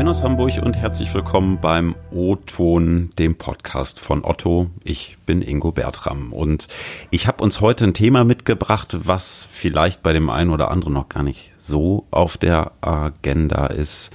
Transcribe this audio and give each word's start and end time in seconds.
Moin 0.00 0.08
aus 0.08 0.22
Hamburg 0.22 0.52
und 0.62 0.78
herzlich 0.78 1.12
willkommen 1.12 1.60
beim 1.60 1.94
O-Ton, 2.10 3.10
dem 3.18 3.36
Podcast 3.36 4.00
von 4.00 4.24
Otto. 4.24 4.70
Ich 4.82 5.18
bin 5.26 5.42
Ingo 5.42 5.72
Bertram 5.72 6.32
und 6.32 6.68
ich 7.10 7.26
habe 7.26 7.44
uns 7.44 7.60
heute 7.60 7.84
ein 7.84 7.92
Thema 7.92 8.24
mitgebracht, 8.24 8.96
was 8.98 9.46
vielleicht 9.50 10.02
bei 10.02 10.14
dem 10.14 10.30
einen 10.30 10.52
oder 10.52 10.70
anderen 10.70 10.94
noch 10.94 11.10
gar 11.10 11.22
nicht 11.22 11.52
so 11.58 12.06
auf 12.10 12.38
der 12.38 12.72
Agenda 12.80 13.66
ist. 13.66 14.10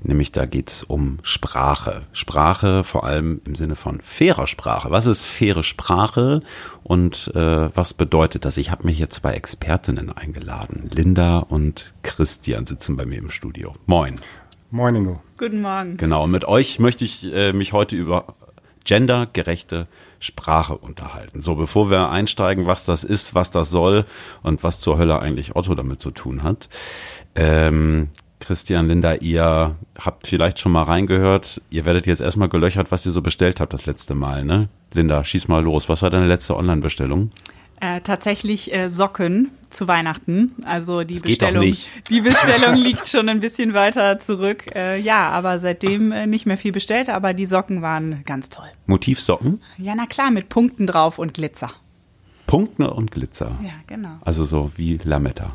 Nämlich 0.00 0.30
da 0.30 0.46
geht's 0.46 0.84
um 0.84 1.18
Sprache. 1.22 2.06
Sprache 2.12 2.84
vor 2.84 3.02
allem 3.02 3.40
im 3.44 3.56
Sinne 3.56 3.74
von 3.74 4.00
fairer 4.02 4.46
Sprache. 4.46 4.92
Was 4.92 5.06
ist 5.06 5.24
faire 5.24 5.64
Sprache 5.64 6.42
und 6.84 7.32
äh, 7.34 7.74
was 7.74 7.92
bedeutet 7.94 8.44
das? 8.44 8.56
Ich 8.56 8.70
habe 8.70 8.86
mir 8.86 8.92
hier 8.92 9.10
zwei 9.10 9.32
Expertinnen 9.32 10.12
eingeladen. 10.12 10.90
Linda 10.92 11.38
und 11.38 11.92
Christian 12.02 12.66
sitzen 12.66 12.96
bei 12.96 13.04
mir 13.04 13.18
im 13.18 13.30
Studio. 13.30 13.74
Moin. 13.86 14.20
Moin 14.74 14.96
Ingo. 14.96 15.22
Guten 15.38 15.60
Morgen. 15.60 15.96
Genau, 15.98 16.24
und 16.24 16.32
mit 16.32 16.46
euch 16.46 16.80
möchte 16.80 17.04
ich 17.04 17.32
äh, 17.32 17.52
mich 17.52 17.72
heute 17.72 17.94
über 17.94 18.34
gendergerechte 18.84 19.86
Sprache 20.18 20.76
unterhalten. 20.76 21.40
So, 21.40 21.54
bevor 21.54 21.90
wir 21.90 22.10
einsteigen, 22.10 22.66
was 22.66 22.84
das 22.84 23.04
ist, 23.04 23.36
was 23.36 23.52
das 23.52 23.70
soll 23.70 24.04
und 24.42 24.64
was 24.64 24.80
zur 24.80 24.98
Hölle 24.98 25.20
eigentlich 25.20 25.54
Otto 25.54 25.76
damit 25.76 26.02
zu 26.02 26.10
tun 26.10 26.42
hat. 26.42 26.68
Ähm, 27.36 28.08
Christian, 28.40 28.88
Linda, 28.88 29.14
ihr 29.14 29.76
habt 29.96 30.26
vielleicht 30.26 30.58
schon 30.58 30.72
mal 30.72 30.82
reingehört. 30.82 31.62
Ihr 31.70 31.84
werdet 31.84 32.08
jetzt 32.08 32.20
erstmal 32.20 32.48
gelöchert, 32.48 32.90
was 32.90 33.06
ihr 33.06 33.12
so 33.12 33.22
bestellt 33.22 33.60
habt 33.60 33.72
das 33.72 33.86
letzte 33.86 34.16
Mal, 34.16 34.44
ne? 34.44 34.68
Linda, 34.92 35.22
schieß 35.22 35.46
mal 35.46 35.62
los. 35.62 35.88
Was 35.88 36.02
war 36.02 36.10
deine 36.10 36.26
letzte 36.26 36.56
Online-Bestellung? 36.56 37.30
Äh, 37.84 38.00
tatsächlich 38.00 38.72
äh, 38.72 38.88
Socken 38.88 39.50
zu 39.68 39.86
Weihnachten. 39.86 40.52
Also 40.64 41.04
die 41.04 41.16
das 41.16 41.22
Bestellung, 41.24 41.64
nicht. 41.64 41.90
die 42.08 42.20
Bestellung 42.22 42.76
liegt 42.76 43.08
schon 43.08 43.28
ein 43.28 43.40
bisschen 43.40 43.74
weiter 43.74 44.18
zurück. 44.20 44.74
Äh, 44.74 44.98
ja, 45.00 45.28
aber 45.28 45.58
seitdem 45.58 46.10
äh, 46.10 46.26
nicht 46.26 46.46
mehr 46.46 46.56
viel 46.56 46.72
bestellt, 46.72 47.10
aber 47.10 47.34
die 47.34 47.44
Socken 47.44 47.82
waren 47.82 48.22
ganz 48.24 48.48
toll. 48.48 48.70
Motivsocken? 48.86 49.60
Ja, 49.76 49.94
na 49.94 50.06
klar, 50.06 50.30
mit 50.30 50.48
Punkten 50.48 50.86
drauf 50.86 51.18
und 51.18 51.34
Glitzer. 51.34 51.72
Punkte 52.46 52.90
und 52.90 53.10
Glitzer. 53.10 53.58
Ja, 53.62 53.72
genau. 53.86 54.16
Also 54.24 54.46
so 54.46 54.70
wie 54.76 54.98
Lametta. 55.04 55.52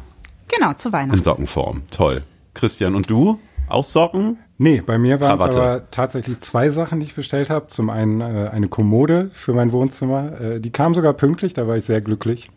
Genau, 0.55 0.73
zu 0.73 0.89
In 0.89 0.93
Weihnachten. 0.93 1.23
Sockenform. 1.23 1.81
Toll. 1.89 2.21
Christian, 2.53 2.93
und 2.93 3.09
du? 3.09 3.39
Auch 3.67 3.83
Socken? 3.83 4.37
Nee, 4.61 4.81
bei 4.85 4.97
mir 4.97 5.21
waren 5.21 5.39
es 5.39 5.55
aber 5.55 5.89
tatsächlich 5.89 6.41
zwei 6.41 6.69
Sachen, 6.69 6.99
die 6.99 7.05
ich 7.05 7.15
bestellt 7.15 7.49
habe. 7.49 7.67
Zum 7.67 7.89
einen 7.89 8.19
äh, 8.19 8.49
eine 8.51 8.67
Kommode 8.67 9.29
für 9.31 9.53
mein 9.53 9.71
Wohnzimmer. 9.71 10.39
Äh, 10.39 10.59
die 10.59 10.69
kam 10.69 10.93
sogar 10.93 11.13
pünktlich, 11.13 11.53
da 11.53 11.65
war 11.65 11.77
ich 11.77 11.85
sehr 11.85 12.01
glücklich. 12.01 12.51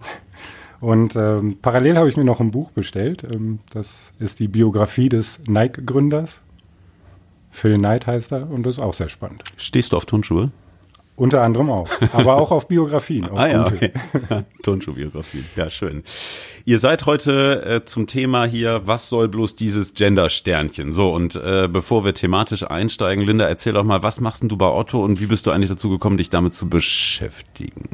Und 0.80 1.14
ähm, 1.14 1.58
parallel 1.62 1.96
habe 1.96 2.08
ich 2.08 2.16
mir 2.16 2.24
noch 2.24 2.40
ein 2.40 2.50
Buch 2.50 2.72
bestellt. 2.72 3.22
Ähm, 3.22 3.60
das 3.70 4.10
ist 4.18 4.40
die 4.40 4.48
Biografie 4.48 5.08
des 5.08 5.38
Nike-Gründers. 5.46 6.40
Phil 7.52 7.78
Knight 7.78 8.08
heißt 8.08 8.32
er 8.32 8.50
und 8.50 8.66
das 8.66 8.78
ist 8.78 8.82
auch 8.82 8.94
sehr 8.94 9.08
spannend. 9.08 9.44
Stehst 9.56 9.92
du 9.92 9.96
auf 9.96 10.04
Turnschuhe? 10.04 10.50
Unter 11.14 11.42
anderem 11.42 11.70
auch, 11.70 11.90
aber 12.12 12.36
auch 12.36 12.50
auf 12.50 12.68
Biografien. 12.68 13.28
Auf 13.28 13.38
Ah 13.38 13.48
ja, 13.48 13.66
okay. 13.66 13.92
Turnschuhbiografie. 14.62 15.44
Ja, 15.56 15.68
schön. 15.68 16.04
Ihr 16.64 16.78
seid 16.78 17.06
heute 17.06 17.64
äh, 17.64 17.82
zum 17.84 18.06
Thema 18.06 18.44
hier, 18.46 18.82
was 18.84 19.08
soll 19.08 19.28
bloß 19.28 19.54
dieses 19.54 19.94
Gender-Sternchen? 19.94 20.92
So, 20.92 21.12
und 21.12 21.36
äh, 21.36 21.68
bevor 21.70 22.04
wir 22.04 22.14
thematisch 22.14 22.62
einsteigen, 22.64 23.24
Linda, 23.24 23.46
erzähl 23.46 23.74
doch 23.74 23.84
mal, 23.84 24.02
was 24.02 24.20
machst 24.20 24.42
denn 24.42 24.48
du 24.48 24.56
bei 24.56 24.68
Otto 24.68 25.04
und 25.04 25.20
wie 25.20 25.26
bist 25.26 25.46
du 25.46 25.50
eigentlich 25.50 25.70
dazu 25.70 25.90
gekommen, 25.90 26.16
dich 26.16 26.30
damit 26.30 26.54
zu 26.54 26.68
beschäftigen? 26.68 27.88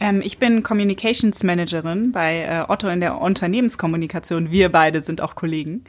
Ähm, 0.00 0.20
ich 0.24 0.38
bin 0.38 0.62
Communications 0.62 1.42
Managerin 1.42 2.12
bei 2.12 2.42
äh, 2.42 2.64
Otto 2.70 2.88
in 2.88 3.00
der 3.00 3.20
Unternehmenskommunikation. 3.20 4.50
Wir 4.50 4.70
beide 4.70 5.02
sind 5.02 5.20
auch 5.20 5.34
Kollegen, 5.34 5.84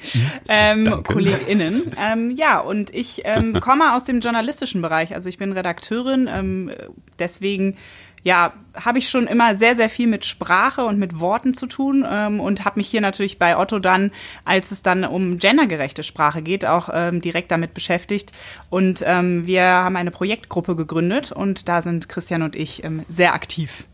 ähm, 0.48 0.86
Danke. 0.86 1.14
KollegInnen. 1.14 1.84
Ähm, 1.98 2.32
ja, 2.32 2.60
und 2.60 2.94
ich 2.94 3.22
ähm, 3.26 3.60
komme 3.62 3.96
aus 3.96 4.04
dem 4.04 4.20
journalistischen 4.20 4.82
Bereich. 4.82 5.16
Also 5.16 5.30
ich 5.30 5.38
bin 5.38 5.54
Redakteurin, 5.54 6.30
ähm, 6.32 6.72
deswegen 7.20 7.78
ja, 8.26 8.54
habe 8.74 8.98
ich 8.98 9.08
schon 9.08 9.28
immer 9.28 9.56
sehr, 9.56 9.76
sehr 9.76 9.88
viel 9.88 10.08
mit 10.08 10.26
Sprache 10.26 10.84
und 10.86 10.98
mit 10.98 11.20
Worten 11.20 11.54
zu 11.54 11.68
tun 11.68 12.04
ähm, 12.10 12.40
und 12.40 12.66
habe 12.66 12.80
mich 12.80 12.88
hier 12.88 13.00
natürlich 13.00 13.38
bei 13.38 13.56
Otto 13.56 13.78
dann, 13.78 14.12
als 14.46 14.72
es 14.72 14.82
dann 14.82 15.06
um 15.06 15.38
gendergerechte 15.38 16.02
Sprache 16.02 16.42
geht, 16.42 16.66
auch 16.66 16.90
ähm, 16.92 17.22
direkt 17.22 17.52
damit 17.52 17.76
beschäftigt. 17.76 18.32
Und 18.72 19.04
ähm, 19.06 19.46
wir 19.46 19.64
haben 19.64 19.96
eine 19.96 20.10
Projektgruppe 20.10 20.76
gegründet 20.76 21.32
und 21.32 21.70
da 21.70 21.84
sind 21.84 22.10
Christian 22.10 22.42
und 22.42 22.56
ich 22.56 22.84
ähm, 22.84 23.06
sehr 23.08 23.36
aktiv. 23.36 23.86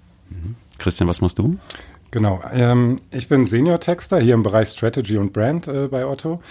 Christian, 0.77 1.07
was 1.07 1.21
machst 1.21 1.39
du? 1.39 1.57
Genau. 2.11 2.41
Ähm, 2.51 2.97
ich 3.09 3.29
bin 3.29 3.45
Senior-Texter 3.45 4.19
hier 4.19 4.33
im 4.33 4.43
Bereich 4.43 4.69
Strategy 4.69 5.17
und 5.17 5.31
Brand 5.31 5.67
äh, 5.67 5.87
bei 5.87 6.05
Otto. 6.05 6.41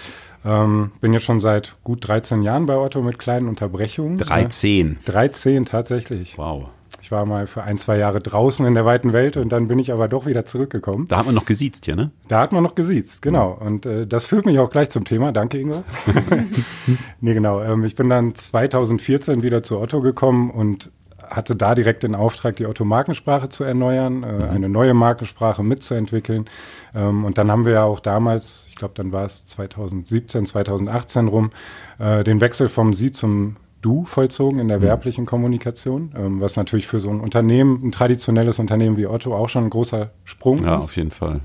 Ähm, 0.43 0.91
bin 1.01 1.13
jetzt 1.13 1.23
schon 1.25 1.39
seit 1.39 1.75
gut 1.83 2.07
13 2.07 2.41
Jahren 2.41 2.65
bei 2.65 2.75
Otto 2.75 3.01
mit 3.01 3.19
kleinen 3.19 3.47
Unterbrechungen. 3.47 4.17
13. 4.17 4.99
Äh, 5.05 5.11
13 5.11 5.65
tatsächlich. 5.65 6.37
Wow. 6.37 6.69
Ich 7.01 7.11
war 7.11 7.25
mal 7.25 7.47
für 7.47 7.63
ein, 7.63 7.77
zwei 7.77 7.97
Jahre 7.97 8.21
draußen 8.21 8.65
in 8.65 8.73
der 8.73 8.85
weiten 8.85 9.11
Welt 9.11 9.37
und 9.37 9.49
dann 9.49 9.67
bin 9.67 9.79
ich 9.79 9.91
aber 9.91 10.07
doch 10.07 10.25
wieder 10.25 10.45
zurückgekommen. 10.45 11.07
Da 11.07 11.17
hat 11.17 11.25
man 11.25 11.35
noch 11.35 11.45
gesiezt 11.45 11.85
hier, 11.85 11.95
ne? 11.95 12.11
Da 12.27 12.39
hat 12.41 12.51
man 12.51 12.63
noch 12.63 12.75
gesiezt, 12.75 13.21
genau. 13.21 13.57
Und 13.59 13.85
äh, 13.85 14.05
das 14.05 14.25
führt 14.25 14.45
mich 14.45 14.59
auch 14.59 14.69
gleich 14.69 14.89
zum 14.91 15.05
Thema. 15.05 15.31
Danke, 15.31 15.59
Ingo. 15.59 15.83
nee, 17.21 17.33
genau. 17.33 17.61
Ähm, 17.61 17.83
ich 17.85 17.95
bin 17.95 18.09
dann 18.09 18.35
2014 18.35 19.43
wieder 19.43 19.63
zu 19.63 19.79
Otto 19.79 20.01
gekommen 20.01 20.51
und 20.51 20.91
hatte 21.31 21.55
da 21.55 21.73
direkt 21.75 22.03
den 22.03 22.13
Auftrag, 22.13 22.57
die 22.57 22.65
Otto-Markensprache 22.67 23.49
zu 23.49 23.63
erneuern, 23.63 24.23
äh, 24.23 24.49
eine 24.49 24.69
neue 24.69 24.93
Markensprache 24.93 25.63
mitzuentwickeln. 25.63 26.45
Ähm, 26.93 27.25
und 27.25 27.37
dann 27.37 27.49
haben 27.49 27.65
wir 27.65 27.73
ja 27.73 27.83
auch 27.83 28.01
damals, 28.01 28.65
ich 28.69 28.75
glaube, 28.75 28.93
dann 28.95 29.11
war 29.11 29.25
es 29.25 29.45
2017, 29.45 30.45
2018 30.45 31.27
rum, 31.27 31.51
äh, 31.99 32.23
den 32.23 32.41
Wechsel 32.41 32.69
vom 32.69 32.93
Sie 32.93 33.11
zum 33.11 33.55
Du 33.81 34.05
vollzogen 34.05 34.59
in 34.59 34.67
der 34.67 34.83
werblichen 34.83 35.25
Kommunikation, 35.25 36.13
ähm, 36.15 36.39
was 36.39 36.55
natürlich 36.55 36.85
für 36.85 36.99
so 36.99 37.09
ein 37.09 37.19
Unternehmen, 37.19 37.79
ein 37.81 37.91
traditionelles 37.91 38.59
Unternehmen 38.59 38.95
wie 38.95 39.07
Otto 39.07 39.35
auch 39.35 39.49
schon 39.49 39.63
ein 39.63 39.69
großer 39.71 40.11
Sprung 40.23 40.61
Ja, 40.63 40.77
ist. 40.77 40.83
auf 40.83 40.95
jeden 40.97 41.09
Fall. 41.09 41.39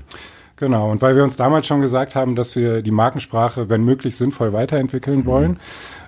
Genau, 0.57 0.91
und 0.91 1.01
weil 1.03 1.15
wir 1.15 1.23
uns 1.23 1.37
damals 1.37 1.67
schon 1.67 1.81
gesagt 1.81 2.15
haben, 2.15 2.35
dass 2.35 2.55
wir 2.55 2.81
die 2.81 2.91
Markensprache, 2.91 3.69
wenn 3.69 3.83
möglich, 3.83 4.17
sinnvoll 4.17 4.53
weiterentwickeln 4.53 5.25
wollen, 5.25 5.59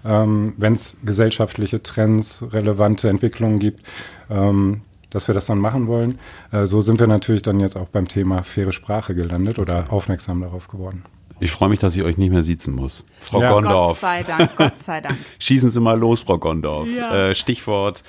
ähm, 0.03 0.53
wenn 0.57 0.73
es 0.73 0.97
gesellschaftliche 1.03 1.83
Trends, 1.83 2.43
relevante 2.51 3.09
Entwicklungen 3.09 3.59
gibt, 3.59 3.85
ähm, 4.29 4.81
dass 5.11 5.27
wir 5.27 5.35
das 5.35 5.45
dann 5.45 5.59
machen 5.59 5.87
wollen. 5.87 6.19
Äh, 6.51 6.65
so 6.65 6.81
sind 6.81 6.99
wir 6.99 7.05
natürlich 7.07 7.43
dann 7.43 7.59
jetzt 7.59 7.77
auch 7.77 7.89
beim 7.89 8.07
Thema 8.07 8.43
faire 8.43 8.71
Sprache 8.71 9.13
gelandet 9.13 9.59
oder 9.59 9.85
aufmerksam 9.89 10.41
darauf 10.41 10.67
geworden. 10.67 11.03
Ich 11.39 11.51
freue 11.51 11.69
mich, 11.69 11.79
dass 11.79 11.95
ich 11.95 12.03
euch 12.03 12.17
nicht 12.17 12.31
mehr 12.31 12.43
siezen 12.43 12.73
muss. 12.73 13.05
Frau 13.19 13.41
Ja. 13.41 13.51
Gott 13.51 13.63
Gondorf. 13.63 13.99
sei 13.99 14.23
Dank, 14.23 14.55
Gott 14.57 14.79
sei 14.79 14.99
Dank. 14.99 15.16
Schießen 15.39 15.69
Sie 15.69 15.79
mal 15.79 15.97
los, 15.97 16.21
Frau 16.21 16.37
Gondorf. 16.37 16.87
Ja. 16.89 17.29
Äh, 17.29 17.35
Stichwort 17.35 18.03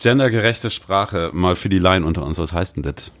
gendergerechte 0.00 0.70
Sprache. 0.70 1.30
Mal 1.32 1.56
für 1.56 1.68
die 1.68 1.78
Laien 1.78 2.04
unter 2.04 2.24
uns. 2.24 2.38
Was 2.38 2.52
heißt 2.52 2.76
denn 2.76 2.82
das? 2.82 3.12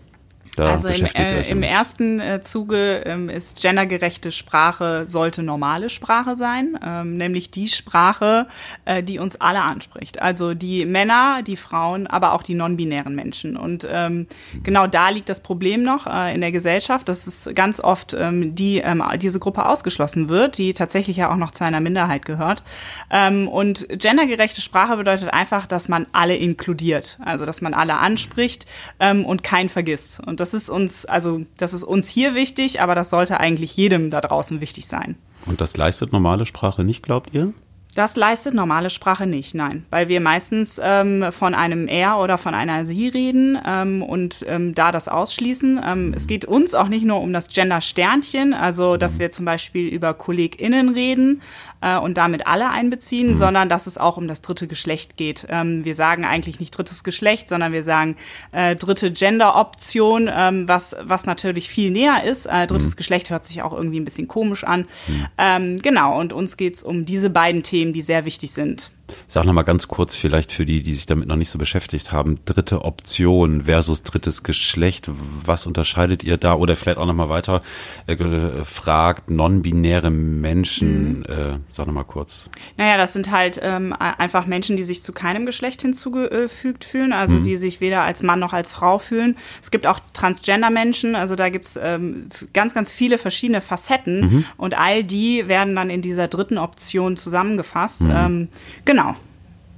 Da 0.58 0.72
also 0.72 0.88
im, 0.88 1.06
äh, 1.06 1.48
im 1.48 1.62
ersten 1.62 2.18
äh, 2.20 2.42
Zuge 2.42 3.02
ähm, 3.06 3.28
ist 3.28 3.62
gendergerechte 3.62 4.32
Sprache 4.32 5.04
sollte 5.06 5.42
normale 5.42 5.88
Sprache 5.88 6.34
sein, 6.34 6.78
ähm, 6.84 7.16
nämlich 7.16 7.50
die 7.50 7.68
Sprache, 7.68 8.48
äh, 8.84 9.02
die 9.02 9.20
uns 9.20 9.40
alle 9.40 9.62
anspricht. 9.62 10.20
Also 10.20 10.54
die 10.54 10.84
Männer, 10.84 11.42
die 11.42 11.56
Frauen, 11.56 12.06
aber 12.08 12.32
auch 12.32 12.42
die 12.42 12.54
non-binären 12.54 13.14
Menschen. 13.14 13.56
Und 13.56 13.86
ähm, 13.90 14.26
genau 14.64 14.88
da 14.88 15.10
liegt 15.10 15.28
das 15.28 15.40
Problem 15.40 15.82
noch 15.82 16.06
äh, 16.06 16.34
in 16.34 16.40
der 16.40 16.50
Gesellschaft, 16.50 17.08
dass 17.08 17.26
es 17.28 17.48
ganz 17.54 17.78
oft 17.78 18.14
ähm, 18.14 18.54
die 18.56 18.78
ähm, 18.78 19.02
diese 19.20 19.38
Gruppe 19.38 19.66
ausgeschlossen 19.66 20.28
wird, 20.28 20.58
die 20.58 20.74
tatsächlich 20.74 21.16
ja 21.16 21.30
auch 21.30 21.36
noch 21.36 21.52
zu 21.52 21.64
einer 21.64 21.80
Minderheit 21.80 22.24
gehört. 22.24 22.64
Ähm, 23.10 23.46
und 23.46 23.86
gendergerechte 23.88 24.60
Sprache 24.60 24.96
bedeutet 24.96 25.32
einfach, 25.32 25.66
dass 25.66 25.88
man 25.88 26.06
alle 26.12 26.34
inkludiert, 26.36 27.18
also 27.24 27.46
dass 27.46 27.60
man 27.60 27.74
alle 27.74 27.96
anspricht 27.96 28.66
und 28.98 29.42
keinen 29.42 29.68
vergisst. 29.68 30.20
Und 30.26 30.40
das 30.40 30.47
ist 30.54 30.68
uns, 30.68 31.06
also 31.06 31.42
das 31.56 31.72
ist 31.72 31.84
uns 31.84 32.08
hier 32.08 32.34
wichtig, 32.34 32.80
aber 32.80 32.94
das 32.94 33.10
sollte 33.10 33.40
eigentlich 33.40 33.76
jedem 33.76 34.10
da 34.10 34.20
draußen 34.20 34.60
wichtig 34.60 34.86
sein. 34.86 35.16
Und 35.46 35.60
das 35.60 35.76
leistet 35.76 36.12
normale 36.12 36.46
Sprache 36.46 36.84
nicht, 36.84 37.02
glaubt 37.02 37.32
ihr? 37.32 37.52
Das 37.98 38.14
leistet 38.14 38.54
normale 38.54 38.90
Sprache 38.90 39.26
nicht, 39.26 39.56
nein, 39.56 39.84
weil 39.90 40.06
wir 40.06 40.20
meistens 40.20 40.80
ähm, 40.80 41.32
von 41.32 41.52
einem 41.52 41.88
Er 41.88 42.20
oder 42.20 42.38
von 42.38 42.54
einer 42.54 42.86
Sie 42.86 43.08
reden 43.08 43.58
ähm, 43.66 44.04
und 44.04 44.46
ähm, 44.48 44.72
da 44.72 44.92
das 44.92 45.08
ausschließen. 45.08 45.80
Ähm, 45.84 46.12
es 46.14 46.28
geht 46.28 46.44
uns 46.44 46.74
auch 46.74 46.86
nicht 46.86 47.04
nur 47.04 47.20
um 47.20 47.32
das 47.32 47.48
Gender-Sternchen, 47.48 48.54
also 48.54 48.98
dass 48.98 49.18
wir 49.18 49.32
zum 49.32 49.46
Beispiel 49.46 49.88
über 49.88 50.14
KollegInnen 50.14 50.90
reden 50.90 51.42
äh, 51.80 51.98
und 51.98 52.18
damit 52.18 52.46
alle 52.46 52.70
einbeziehen, 52.70 53.36
sondern 53.36 53.68
dass 53.68 53.88
es 53.88 53.98
auch 53.98 54.16
um 54.16 54.28
das 54.28 54.42
dritte 54.42 54.68
Geschlecht 54.68 55.16
geht. 55.16 55.48
Ähm, 55.48 55.84
wir 55.84 55.96
sagen 55.96 56.24
eigentlich 56.24 56.60
nicht 56.60 56.70
drittes 56.70 57.02
Geschlecht, 57.02 57.48
sondern 57.48 57.72
wir 57.72 57.82
sagen 57.82 58.16
äh, 58.52 58.76
dritte 58.76 59.10
Gender-Option, 59.10 60.30
ähm, 60.32 60.68
was, 60.68 60.94
was 61.00 61.26
natürlich 61.26 61.68
viel 61.68 61.90
näher 61.90 62.22
ist. 62.22 62.46
Äh, 62.46 62.68
drittes 62.68 62.96
Geschlecht 62.96 63.30
hört 63.30 63.44
sich 63.44 63.62
auch 63.62 63.72
irgendwie 63.72 63.98
ein 63.98 64.04
bisschen 64.04 64.28
komisch 64.28 64.62
an. 64.62 64.86
Ähm, 65.36 65.78
genau, 65.78 66.16
und 66.20 66.32
uns 66.32 66.56
geht's 66.56 66.84
um 66.84 67.04
diese 67.04 67.30
beiden 67.30 67.64
Themen, 67.64 67.87
die 67.92 68.02
sehr 68.02 68.24
wichtig 68.24 68.52
sind. 68.52 68.90
Sag 69.26 69.44
noch 69.44 69.52
mal 69.52 69.62
ganz 69.62 69.88
kurz 69.88 70.14
vielleicht 70.14 70.52
für 70.52 70.66
die, 70.66 70.82
die 70.82 70.94
sich 70.94 71.06
damit 71.06 71.28
noch 71.28 71.36
nicht 71.36 71.50
so 71.50 71.58
beschäftigt 71.58 72.12
haben, 72.12 72.36
dritte 72.44 72.84
Option 72.84 73.62
versus 73.62 74.02
drittes 74.02 74.42
Geschlecht. 74.42 75.10
Was 75.44 75.66
unterscheidet 75.66 76.24
ihr 76.24 76.36
da? 76.36 76.54
Oder 76.54 76.76
vielleicht 76.76 76.98
auch 76.98 77.06
noch 77.06 77.14
mal 77.14 77.28
weiter 77.28 77.62
äh, 78.06 78.16
gefragt, 78.16 79.30
non-binäre 79.30 80.10
Menschen. 80.10 81.20
Mhm. 81.20 81.24
Äh, 81.24 81.58
sag 81.72 81.86
noch 81.86 81.94
mal 81.94 82.04
kurz. 82.04 82.50
Naja, 82.76 82.96
das 82.96 83.12
sind 83.12 83.30
halt 83.30 83.60
ähm, 83.62 83.92
einfach 83.92 84.46
Menschen, 84.46 84.76
die 84.76 84.82
sich 84.82 85.02
zu 85.02 85.12
keinem 85.12 85.46
Geschlecht 85.46 85.82
hinzugefügt 85.82 86.84
fühlen, 86.84 87.12
also 87.12 87.36
mhm. 87.36 87.44
die 87.44 87.56
sich 87.56 87.80
weder 87.80 88.02
als 88.02 88.22
Mann 88.22 88.40
noch 88.40 88.52
als 88.52 88.72
Frau 88.72 88.98
fühlen. 88.98 89.36
Es 89.62 89.70
gibt 89.70 89.86
auch 89.86 90.00
Transgender-Menschen, 90.12 91.14
also 91.14 91.36
da 91.36 91.48
gibt's 91.48 91.78
ähm, 91.80 92.28
ganz, 92.52 92.74
ganz 92.74 92.92
viele 92.92 93.18
verschiedene 93.18 93.60
Facetten 93.60 94.20
mhm. 94.20 94.44
und 94.56 94.78
all 94.78 95.04
die 95.04 95.48
werden 95.48 95.74
dann 95.76 95.90
in 95.90 96.02
dieser 96.02 96.28
dritten 96.28 96.58
Option 96.58 97.16
zusammengefasst. 97.16 98.02
Mhm. 98.02 98.10
Ähm, 98.14 98.48
genau. 98.84 98.97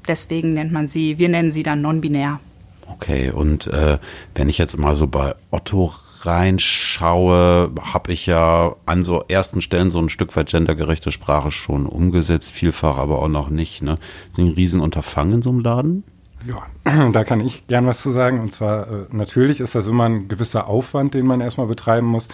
Deswegen 0.08 0.54
nennt 0.54 0.72
man 0.72 0.88
sie, 0.88 1.18
wir 1.18 1.28
nennen 1.28 1.50
sie 1.50 1.62
dann 1.62 1.82
non-binär. 1.82 2.40
Okay, 2.86 3.30
und 3.30 3.66
äh, 3.68 3.98
wenn 4.34 4.48
ich 4.48 4.58
jetzt 4.58 4.76
mal 4.76 4.96
so 4.96 5.06
bei 5.06 5.34
Otto 5.50 5.92
reinschaue, 6.22 7.70
habe 7.80 8.12
ich 8.12 8.26
ja 8.26 8.74
an 8.86 9.04
so 9.04 9.22
ersten 9.28 9.60
Stellen 9.60 9.90
so 9.90 10.00
ein 10.00 10.08
Stück 10.08 10.36
weit 10.36 10.50
gendergerechte 10.50 11.12
Sprache 11.12 11.50
schon 11.50 11.86
umgesetzt, 11.86 12.52
vielfach 12.52 12.98
aber 12.98 13.20
auch 13.20 13.28
noch 13.28 13.48
nicht. 13.48 13.82
Ne? 13.82 13.96
Das 14.28 14.38
ist 14.38 14.44
ein 14.44 14.54
Riesenunterfangen 14.54 15.34
in 15.34 15.42
so 15.42 15.50
einem 15.50 15.60
Laden? 15.60 16.04
Ja, 16.46 17.10
da 17.12 17.24
kann 17.24 17.40
ich 17.40 17.66
gern 17.68 17.86
was 17.86 18.02
zu 18.02 18.10
sagen. 18.10 18.40
Und 18.40 18.50
zwar, 18.50 18.88
äh, 18.88 19.04
natürlich 19.12 19.60
ist 19.60 19.74
das 19.74 19.86
immer 19.86 20.08
ein 20.08 20.28
gewisser 20.28 20.66
Aufwand, 20.66 21.14
den 21.14 21.26
man 21.26 21.40
erstmal 21.40 21.66
betreiben 21.66 22.06
muss. 22.06 22.28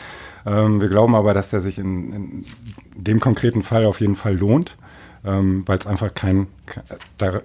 Ähm, 0.47 0.81
wir 0.81 0.89
glauben 0.89 1.15
aber, 1.15 1.35
dass 1.35 1.51
der 1.51 1.61
sich 1.61 1.79
in, 1.79 2.13
in 2.13 2.45
dem 2.97 3.21
konkreten 3.21 3.63
Fall 3.63 3.85
auf 3.85 4.01
jeden 4.01 4.17
Fall 4.17 4.37
lohnt 4.37 4.77
ähm, 5.27 5.65
weil 5.67 5.79
es 5.79 5.87
einfach 5.87 6.15
kein, 6.15 6.47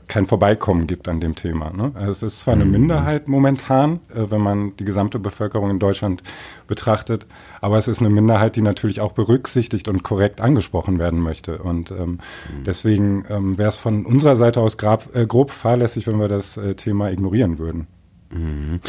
kein 0.07 0.25
Vorbeikommen 0.25 0.88
gibt 0.88 1.07
an 1.07 1.19
dem 1.19 1.36
Thema. 1.36 1.72
Ne? 1.72 1.92
Also 1.95 2.25
es 2.25 2.33
ist 2.33 2.39
zwar 2.42 2.54
eine 2.54 2.66
mhm. 2.66 2.72
Minderheit 2.72 3.28
momentan, 3.28 4.00
äh, 4.13 4.30
wenn 4.30 4.42
man 4.42 4.75
die 4.78 4.86
gesamte 4.86 5.19
Bevölkerung 5.19 5.72
in 5.72 5.80
Deutschland 5.80 6.22
betrachtet, 6.68 7.25
aber 7.60 7.78
es 7.78 7.88
ist 7.88 8.00
eine 8.00 8.10
Minderheit, 8.10 8.56
die 8.56 8.62
natürlich 8.62 9.01
auch 9.01 9.13
berücksichtigt 9.13 9.88
und 9.88 10.04
korrekt 10.04 10.42
angesprochen 10.42 11.00
werden 11.00 11.19
möchte. 11.19 11.57
Und 11.57 11.92
ähm, 11.92 11.98
mhm. 11.98 12.19
deswegen 12.66 13.25
ähm, 13.30 13.57
wäre 13.57 13.69
es 13.69 13.78
von 13.78 14.06
unserer 14.06 14.36
Seite 14.36 14.62
aus 14.62 14.78
grab, 14.78 15.16
äh, 15.16 15.25
grob 15.25 15.51
fahrlässig, 15.51 16.06
wenn 16.07 16.19
wir 16.19 16.28
das 16.28 16.57
äh, 16.57 16.75
Thema 16.75 17.10
ignorieren 17.10 17.57
würden. 17.57 17.88
Mhm. 18.30 18.80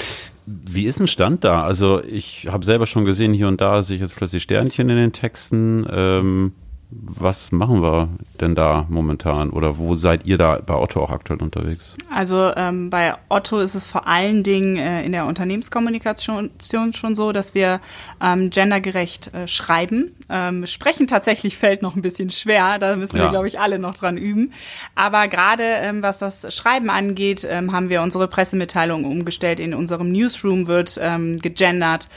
Wie 0.45 0.87
ist 0.87 1.01
ein 1.01 1.07
Stand 1.07 1.45
da? 1.45 1.63
Also 1.63 2.03
ich 2.03 2.49
habe 2.51 2.65
selber 2.65 2.87
schon 2.87 3.05
gesehen, 3.05 3.33
hier 3.33 3.49
und 3.49 3.61
da 3.61 3.83
sehe 3.83 3.97
ich 3.97 4.03
jetzt 4.03 4.17
plötzlich 4.17 4.43
Sternchen 4.43 4.89
in 4.89 4.97
den 4.97 5.13
Texten. 5.13 5.87
Ähm, 5.89 6.53
was 6.95 7.53
machen 7.53 7.83
wir 7.83 8.09
denn 8.41 8.55
da 8.55 8.87
momentan 8.89 9.51
oder 9.51 9.79
wo 9.79 9.95
seid 9.95 10.27
ihr 10.27 10.39
da 10.39 10.61
bei 10.65 10.75
Otto 10.75 11.03
auch 11.03 11.11
aktuell 11.11 11.41
unterwegs? 11.43 11.97
Also 12.15 12.53
ähm, 12.57 12.91
bei 12.91 13.15
Otto 13.29 13.59
ist 13.59 13.75
es 13.75 13.87
vor 13.87 14.07
allen 14.07 14.43
Dingen 14.43 14.77
äh, 14.77 15.03
in 15.03 15.13
der 15.13 15.27
Unternehmenskommunikation 15.27 16.51
schon 16.93 17.15
so, 17.15 17.33
dass 17.33 17.55
wir 17.55 17.81
ähm, 18.23 18.51
gendergerecht 18.51 19.33
äh, 19.35 19.49
schreiben. 19.49 20.15
Ähm, 20.29 20.67
sprechen 20.67 21.07
tatsächlich 21.07 21.57
fällt 21.57 21.83
noch 21.83 21.97
ein 21.97 22.03
bisschen 22.03 22.31
schwer, 22.31 22.79
da 22.79 22.97
müssen 22.97 23.17
ja. 23.17 23.25
wir, 23.25 23.31
glaube 23.31 23.49
ich, 23.49 23.59
alle 23.59 23.79
noch 23.79 23.95
dran 23.95 24.17
üben. 24.17 24.53
Aber 24.95 25.29
gerade 25.29 25.65
ähm, 25.65 26.03
was 26.03 26.19
das 26.19 26.55
Schreiben 26.55 26.91
angeht, 26.91 27.47
ähm, 27.49 27.73
haben 27.73 27.89
wir 27.89 28.03
unsere 28.03 28.29
Pressemitteilung 28.29 29.05
umgestellt. 29.05 29.61
In 29.61 29.75
unserem 29.75 30.13
Newsroom 30.13 30.67
wird 30.67 30.99
ähm, 31.01 31.39
gegendert. 31.39 32.09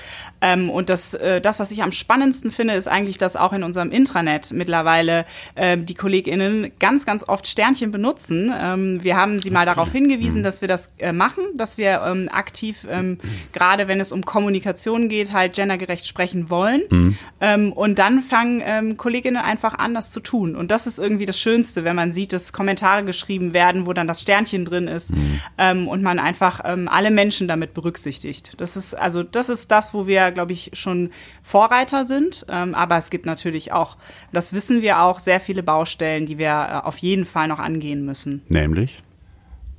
Ähm, 0.45 0.69
und 0.69 0.89
das, 0.89 1.15
äh, 1.15 1.41
das, 1.41 1.59
was 1.59 1.71
ich 1.71 1.81
am 1.81 1.91
spannendsten 1.91 2.51
finde, 2.51 2.75
ist 2.75 2.87
eigentlich, 2.87 3.17
dass 3.17 3.35
auch 3.35 3.51
in 3.51 3.63
unserem 3.63 3.91
Intranet 3.91 4.51
mittlerweile 4.53 5.25
äh, 5.55 5.75
die 5.75 5.95
KollegInnen 5.95 6.71
ganz, 6.79 7.07
ganz 7.07 7.27
oft 7.27 7.47
Sternchen 7.47 7.89
benutzen. 7.89 8.53
Ähm, 8.55 9.03
wir 9.03 9.17
haben 9.17 9.39
sie 9.39 9.49
mal 9.49 9.65
darauf 9.65 9.91
hingewiesen, 9.91 10.41
mhm. 10.41 10.43
dass 10.43 10.61
wir 10.61 10.67
das 10.67 10.89
äh, 10.99 11.11
machen, 11.11 11.43
dass 11.55 11.79
wir 11.79 12.03
ähm, 12.05 12.29
aktiv, 12.31 12.85
ähm, 12.91 13.17
gerade 13.53 13.87
wenn 13.87 13.99
es 13.99 14.11
um 14.11 14.23
Kommunikation 14.23 15.09
geht, 15.09 15.33
halt 15.33 15.55
gendergerecht 15.55 16.05
sprechen 16.05 16.51
wollen. 16.51 16.83
Mhm. 16.91 17.17
Ähm, 17.41 17.73
und 17.73 17.97
dann 17.97 18.21
fangen 18.21 18.61
ähm, 18.63 18.97
KollegInnen 18.97 19.41
einfach 19.41 19.73
an, 19.73 19.95
das 19.95 20.11
zu 20.11 20.19
tun. 20.19 20.55
Und 20.55 20.69
das 20.69 20.85
ist 20.85 20.99
irgendwie 20.99 21.25
das 21.25 21.39
Schönste, 21.39 21.83
wenn 21.83 21.95
man 21.95 22.13
sieht, 22.13 22.33
dass 22.33 22.53
Kommentare 22.53 23.03
geschrieben 23.03 23.53
werden, 23.53 23.87
wo 23.87 23.93
dann 23.93 24.05
das 24.05 24.21
Sternchen 24.21 24.63
drin 24.63 24.87
ist 24.87 25.09
mhm. 25.11 25.41
ähm, 25.57 25.87
und 25.87 26.03
man 26.03 26.19
einfach 26.19 26.61
ähm, 26.65 26.87
alle 26.87 27.09
Menschen 27.09 27.47
damit 27.47 27.73
berücksichtigt. 27.73 28.53
Das 28.57 28.77
ist 28.77 28.93
also 28.93 29.23
das 29.23 29.49
ist 29.49 29.71
das, 29.71 29.91
wo 29.93 30.05
wir, 30.05 30.34
glaube 30.35 30.53
ich, 30.53 30.69
schon 30.73 31.09
Vorreiter 31.41 32.05
sind. 32.05 32.45
Ähm, 32.47 32.75
aber 32.75 32.97
es 32.97 33.09
gibt 33.09 33.25
natürlich 33.25 33.71
auch, 33.71 33.97
das 34.31 34.53
wissen 34.53 34.83
wir 34.83 35.01
auch, 35.01 35.19
sehr 35.19 35.39
viele 35.39 35.63
Baustellen, 35.63 36.27
die 36.27 36.37
wir 36.37 36.45
äh, 36.83 36.85
auf 36.85 36.99
jeden 36.99 37.25
Fall 37.25 37.47
noch 37.47 37.59
angehen 37.59 38.05
müssen. 38.05 38.43
Nämlich? 38.47 39.01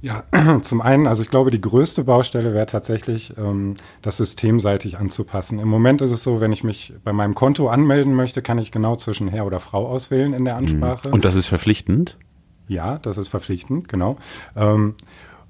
Ja, 0.03 0.25
zum 0.63 0.81
einen, 0.81 1.07
also 1.07 1.23
ich 1.23 1.31
glaube, 1.31 1.51
die 1.51 1.61
größte 1.61 2.05
Baustelle 2.05 2.55
wäre 2.55 2.67
tatsächlich, 2.67 3.33
ähm, 3.39 3.75
das 4.03 4.19
systemseitig 4.19 4.99
anzupassen. 4.99 5.59
Im 5.59 5.69
Moment 5.69 6.01
ist 6.01 6.11
es 6.11 6.23
so, 6.23 6.41
wenn 6.41 6.53
ich 6.53 6.65
mich 6.65 6.95
bei 7.03 7.13
meinem 7.13 7.35
Konto 7.35 7.69
anmelden 7.69 8.15
möchte, 8.15 8.43
kann 8.43 8.59
ich 8.59 8.73
genau 8.73 8.97
zwischen 8.97 9.29
Herr 9.29 9.47
oder 9.47 9.61
Frau 9.61 9.87
auswählen 9.87 10.33
in 10.33 10.45
der 10.45 10.55
mhm. 10.55 10.61
Ansprache. 10.61 11.11
Und 11.11 11.25
das 11.25 11.35
ist 11.35 11.47
verpflichtend? 11.47 12.19
Ja, 12.69 12.99
das 12.99 13.17
ist 13.17 13.29
verpflichtend, 13.29 13.89
genau. 13.89 14.17
Ähm, 14.57 14.97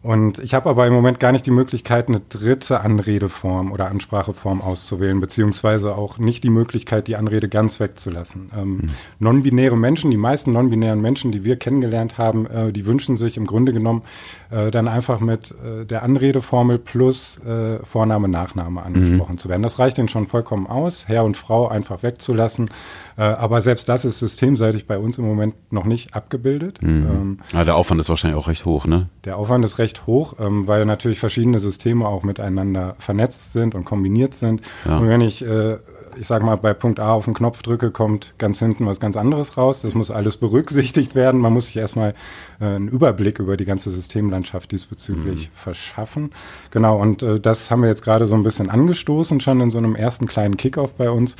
und 0.06 0.38
ich 0.38 0.54
habe 0.54 0.70
aber 0.70 0.86
im 0.86 0.92
Moment 0.92 1.18
gar 1.18 1.32
nicht 1.32 1.46
die 1.46 1.50
Möglichkeit, 1.50 2.06
eine 2.06 2.20
dritte 2.20 2.80
Anredeform 2.80 3.72
oder 3.72 3.88
Anspracheform 3.88 4.60
auszuwählen, 4.60 5.18
beziehungsweise 5.18 5.96
auch 5.96 6.18
nicht 6.18 6.44
die 6.44 6.48
Möglichkeit, 6.48 7.08
die 7.08 7.16
Anrede 7.16 7.48
ganz 7.48 7.80
wegzulassen. 7.80 8.52
Ähm, 8.56 8.68
mhm. 8.68 8.90
Non-binäre 9.18 9.76
Menschen, 9.76 10.12
die 10.12 10.16
meisten 10.16 10.52
non-binären 10.52 11.00
Menschen, 11.00 11.32
die 11.32 11.42
wir 11.42 11.56
kennengelernt 11.56 12.18
haben, 12.18 12.46
äh, 12.46 12.72
die 12.72 12.86
wünschen 12.86 13.16
sich 13.16 13.36
im 13.36 13.48
Grunde 13.48 13.72
genommen 13.72 14.02
äh, 14.50 14.70
dann 14.70 14.88
einfach 14.88 15.20
mit 15.20 15.52
äh, 15.64 15.84
der 15.84 16.02
Anredeformel 16.02 16.78
plus 16.78 17.38
äh, 17.44 17.78
Vorname, 17.84 18.28
Nachname 18.28 18.82
angesprochen 18.82 19.32
mhm. 19.32 19.38
zu 19.38 19.48
werden. 19.48 19.62
Das 19.62 19.78
reicht 19.78 19.98
ihnen 19.98 20.08
schon 20.08 20.26
vollkommen 20.26 20.66
aus, 20.66 21.08
Herr 21.08 21.24
und 21.24 21.36
Frau 21.36 21.68
einfach 21.68 22.02
wegzulassen. 22.02 22.70
Äh, 23.16 23.22
aber 23.22 23.62
selbst 23.62 23.88
das 23.88 24.04
ist 24.04 24.18
systemseitig 24.18 24.86
bei 24.86 24.98
uns 24.98 25.18
im 25.18 25.24
Moment 25.24 25.54
noch 25.72 25.84
nicht 25.84 26.14
abgebildet. 26.14 26.82
Mhm. 26.82 27.06
Ähm, 27.06 27.38
ja, 27.52 27.64
der 27.64 27.76
Aufwand 27.76 28.00
ist 28.00 28.08
wahrscheinlich 28.08 28.38
auch 28.38 28.48
recht 28.48 28.64
hoch, 28.64 28.86
ne? 28.86 29.08
Der 29.24 29.38
Aufwand 29.38 29.64
ist 29.64 29.78
recht 29.78 30.06
hoch, 30.06 30.34
ähm, 30.38 30.66
weil 30.66 30.84
natürlich 30.84 31.18
verschiedene 31.18 31.58
Systeme 31.58 32.06
auch 32.06 32.22
miteinander 32.22 32.94
vernetzt 32.98 33.52
sind 33.52 33.74
und 33.74 33.84
kombiniert 33.84 34.34
sind. 34.34 34.60
Ja. 34.84 34.98
Und 34.98 35.08
wenn 35.08 35.20
ich 35.20 35.44
äh, 35.44 35.78
ich 36.18 36.26
sag 36.26 36.42
mal, 36.42 36.56
bei 36.56 36.74
Punkt 36.74 37.00
A 37.00 37.12
auf 37.12 37.26
den 37.26 37.34
Knopf 37.34 37.62
drücke, 37.62 37.90
kommt 37.90 38.34
ganz 38.38 38.58
hinten 38.58 38.86
was 38.86 39.00
ganz 39.00 39.16
anderes 39.16 39.56
raus. 39.56 39.82
Das 39.82 39.94
muss 39.94 40.10
alles 40.10 40.36
berücksichtigt 40.36 41.14
werden. 41.14 41.40
Man 41.40 41.52
muss 41.52 41.66
sich 41.66 41.76
erstmal 41.76 42.14
äh, 42.60 42.64
einen 42.64 42.88
Überblick 42.88 43.38
über 43.38 43.56
die 43.56 43.64
ganze 43.64 43.90
Systemlandschaft 43.90 44.72
diesbezüglich 44.72 45.48
mhm. 45.48 45.52
verschaffen. 45.54 46.30
Genau, 46.70 47.00
und 47.00 47.22
äh, 47.22 47.40
das 47.40 47.70
haben 47.70 47.82
wir 47.82 47.88
jetzt 47.88 48.02
gerade 48.02 48.26
so 48.26 48.34
ein 48.34 48.42
bisschen 48.42 48.70
angestoßen, 48.70 49.40
schon 49.40 49.60
in 49.60 49.70
so 49.70 49.78
einem 49.78 49.94
ersten 49.94 50.26
kleinen 50.26 50.56
Kickoff 50.56 50.94
bei 50.94 51.10
uns. 51.10 51.36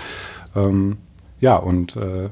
Ähm, 0.55 0.99
ja, 1.41 1.57
und 1.57 1.97
äh, 1.97 2.31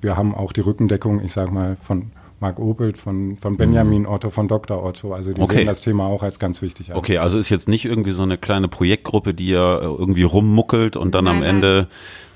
wir 0.00 0.16
haben 0.16 0.34
auch 0.34 0.52
die 0.52 0.60
Rückendeckung, 0.60 1.22
ich 1.22 1.32
sag 1.32 1.52
mal, 1.52 1.76
von 1.80 2.10
Marc 2.42 2.58
Opelt, 2.58 2.98
von, 2.98 3.38
von 3.38 3.56
Benjamin 3.56 4.04
Otto, 4.04 4.28
von 4.28 4.48
Dr. 4.48 4.84
Otto. 4.84 5.14
Also 5.14 5.32
die 5.32 5.40
okay. 5.40 5.58
sehen 5.58 5.66
das 5.66 5.80
Thema 5.80 6.06
auch 6.06 6.22
als 6.22 6.38
ganz 6.38 6.60
wichtig 6.60 6.90
an. 6.90 6.98
Okay, 6.98 7.18
also 7.18 7.38
ist 7.38 7.48
jetzt 7.48 7.68
nicht 7.68 7.86
irgendwie 7.86 8.10
so 8.10 8.22
eine 8.22 8.36
kleine 8.36 8.68
Projektgruppe, 8.68 9.32
die 9.32 9.48
ja 9.48 9.80
irgendwie 9.80 10.24
rummuckelt 10.24 10.96
und 10.96 11.14
dann 11.14 11.24
nein, 11.24 11.36
am 11.36 11.42
Ende 11.42 11.88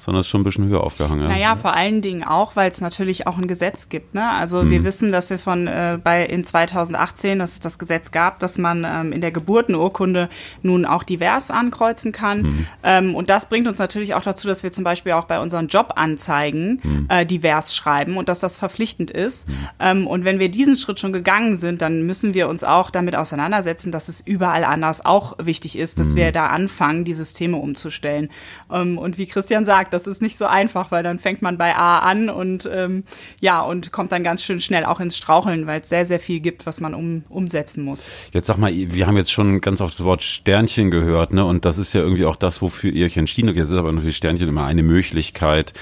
sondern 0.07 0.21
es 0.21 0.27
ist 0.27 0.31
schon 0.31 0.43
ein 0.43 0.45
bisschen 0.45 0.69
höher 0.69 0.85
aufgehangen. 0.85 1.23
Ja. 1.23 1.29
Naja, 1.29 1.57
vor 1.57 1.75
allen 1.75 2.01
Dingen 2.01 2.23
auch, 2.23 2.55
weil 2.55 2.71
es 2.71 2.81
natürlich 2.81 3.27
auch 3.27 3.39
ein 3.39 3.49
Gesetz 3.49 3.89
gibt. 3.89 4.15
Ne? 4.15 4.31
Also 4.31 4.63
mhm. 4.63 4.71
wir 4.71 4.85
wissen, 4.85 5.11
dass 5.11 5.31
wir 5.31 5.39
von 5.39 5.67
äh, 5.67 5.99
bei 6.03 6.25
in 6.25 6.45
2018, 6.45 7.41
dass 7.41 7.55
es 7.55 7.61
das 7.61 7.77
Gesetz 7.77 8.13
gab, 8.13 8.39
dass 8.39 8.57
man 8.57 8.87
ähm, 8.89 9.11
in 9.11 9.21
der 9.21 9.33
Geburtenurkunde 9.33 10.29
nun 10.63 10.85
auch 10.85 11.03
divers 11.03 11.51
ankreuzen 11.51 12.13
kann. 12.13 12.43
Mhm. 12.43 12.67
Ähm, 12.85 13.15
und 13.17 13.31
das 13.31 13.49
bringt 13.49 13.67
uns 13.67 13.81
natürlich 13.81 14.15
auch 14.15 14.23
dazu, 14.23 14.47
dass 14.47 14.63
wir 14.63 14.71
zum 14.71 14.85
Beispiel 14.85 15.11
auch 15.11 15.25
bei 15.25 15.41
unseren 15.41 15.67
Jobanzeigen 15.67 16.81
mhm. 16.85 17.07
äh, 17.09 17.27
divers 17.27 17.75
schreiben 17.75 18.17
und 18.17 18.29
dass 18.29 18.39
das 18.39 18.61
verpflichtend 18.61 19.11
ist. 19.11 19.49
Mhm. 19.49 19.55
Ähm, 19.81 19.96
und 20.05 20.25
wenn 20.25 20.41
wir 20.41 20.49
diesen 20.49 20.75
Schritt 20.75 20.99
schon 20.99 21.13
gegangen 21.13 21.57
sind, 21.57 21.81
dann 21.81 22.03
müssen 22.03 22.35
wir 22.35 22.49
uns 22.49 22.65
auch 22.65 22.91
damit 22.91 23.15
auseinandersetzen, 23.15 23.93
dass 23.93 24.09
es 24.09 24.21
überall 24.21 24.65
anders 24.65 25.07
auch 25.07 25.37
wichtig 25.41 25.79
ist, 25.79 26.01
dass 26.01 26.09
mhm. 26.09 26.17
wir 26.17 26.33
da 26.33 26.49
anfangen, 26.49 27.05
die 27.05 27.13
Systeme 27.13 27.57
umzustellen. 27.57 28.31
Ähm, 28.73 28.99
und 28.99 29.17
wie 29.17 29.27
Christian 29.27 29.65
sagt, 29.65 29.93
das 29.93 30.09
ist 30.09 30.21
nicht 30.21 30.37
so 30.37 30.47
einfach, 30.47 30.91
weil 30.91 31.05
dann 31.05 31.21
fängt 31.21 31.43
man 31.43 31.57
bei 31.57 31.77
A 31.77 32.01
an 32.01 32.29
und 32.29 32.69
ähm, 32.73 33.05
ja, 33.41 33.63
und 33.63 33.93
kommt 33.93 34.11
dann 34.11 34.25
ganz 34.25 34.43
schön 34.43 34.61
schnell 34.61 34.85
auch 34.85 34.99
ins 34.99 35.17
Straucheln, 35.17 35.69
weil 35.69 35.83
es 35.83 35.89
sehr, 35.89 36.05
sehr 36.05 36.19
viel 36.19 36.41
gibt, 36.41 36.67
was 36.67 36.81
man 36.81 36.95
um, 36.95 37.23
umsetzen 37.29 37.85
muss. 37.85 38.11
Jetzt 38.33 38.49
sag 38.49 38.59
mal, 38.59 38.73
wir 38.75 39.07
haben 39.07 39.17
jetzt 39.17 39.33
schon 39.33 39.61
ganz 39.61 39.81
oft 39.81 39.95
das 39.95 40.05
Wort 40.05 40.23
Sternchen 40.23 40.91
gehört, 40.91 41.33
ne? 41.33 41.45
Und 41.45 41.65
das 41.65 41.79
ist 41.79 41.93
ja 41.93 42.01
irgendwie 42.01 42.25
auch 42.25 42.37
das, 42.37 42.61
wofür 42.63 42.91
ihr 42.91 43.07
euch 43.07 43.17
entschieden 43.17 43.49
habt. 43.49 43.59
Jetzt 43.59 43.71
ist 43.71 43.79
aber 43.79 43.93
natürlich 43.93 44.17
Sternchen 44.17 44.49
immer 44.49 44.65
eine 44.65 44.83
Möglichkeit, 44.83 45.73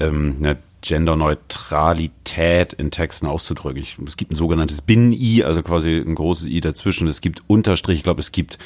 ähm, 0.00 0.36
eine 0.40 0.58
Genderneutralität 0.84 2.74
in 2.74 2.90
Texten 2.90 3.26
auszudrücken. 3.26 3.82
Ich, 3.82 3.96
es 4.06 4.18
gibt 4.18 4.32
ein 4.32 4.36
sogenanntes 4.36 4.82
Bin-I, 4.82 5.42
also 5.42 5.62
quasi 5.62 5.96
ein 5.96 6.14
großes 6.14 6.46
I 6.46 6.60
dazwischen. 6.60 7.08
Es 7.08 7.22
gibt 7.22 7.42
Unterstrich, 7.46 7.98
ich 7.98 8.02
glaube, 8.02 8.20
es 8.20 8.32
gibt 8.32 8.58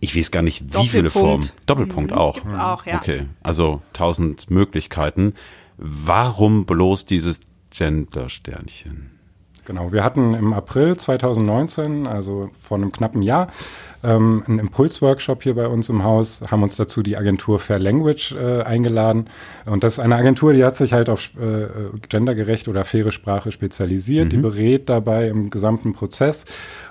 ich 0.00 0.16
weiß 0.16 0.30
gar 0.30 0.42
nicht, 0.42 0.74
wie 0.74 0.88
viele 0.88 1.10
Formen. 1.10 1.48
Doppelpunkt 1.66 2.10
mhm, 2.10 2.18
auch. 2.18 2.34
Gibt's 2.34 2.54
auch, 2.54 2.84
ja. 2.84 2.96
Okay, 2.96 3.26
also 3.42 3.80
tausend 3.92 4.50
Möglichkeiten. 4.50 5.34
Warum 5.78 6.66
bloß 6.66 7.06
dieses 7.06 7.40
Gender-Sternchen? 7.70 9.13
Genau, 9.64 9.92
wir 9.92 10.04
hatten 10.04 10.34
im 10.34 10.52
April 10.52 10.96
2019, 10.96 12.06
also 12.06 12.50
vor 12.52 12.76
einem 12.76 12.92
knappen 12.92 13.22
Jahr, 13.22 13.48
ähm, 14.02 14.42
einen 14.46 14.58
Impulsworkshop 14.58 15.42
hier 15.42 15.54
bei 15.54 15.66
uns 15.66 15.88
im 15.88 16.04
Haus, 16.04 16.42
haben 16.50 16.62
uns 16.62 16.76
dazu 16.76 17.02
die 17.02 17.16
Agentur 17.16 17.58
Fair 17.58 17.78
Language 17.78 18.32
äh, 18.32 18.62
eingeladen. 18.62 19.26
Und 19.64 19.82
das 19.82 19.94
ist 19.94 19.98
eine 20.00 20.16
Agentur, 20.16 20.52
die 20.52 20.62
hat 20.62 20.76
sich 20.76 20.92
halt 20.92 21.08
auf 21.08 21.30
äh, 21.40 21.66
gendergerecht 22.08 22.68
oder 22.68 22.84
faire 22.84 23.10
Sprache 23.10 23.50
spezialisiert, 23.50 24.26
mhm. 24.26 24.30
die 24.30 24.36
berät 24.36 24.88
dabei 24.90 25.28
im 25.28 25.48
gesamten 25.48 25.94
Prozess. 25.94 26.44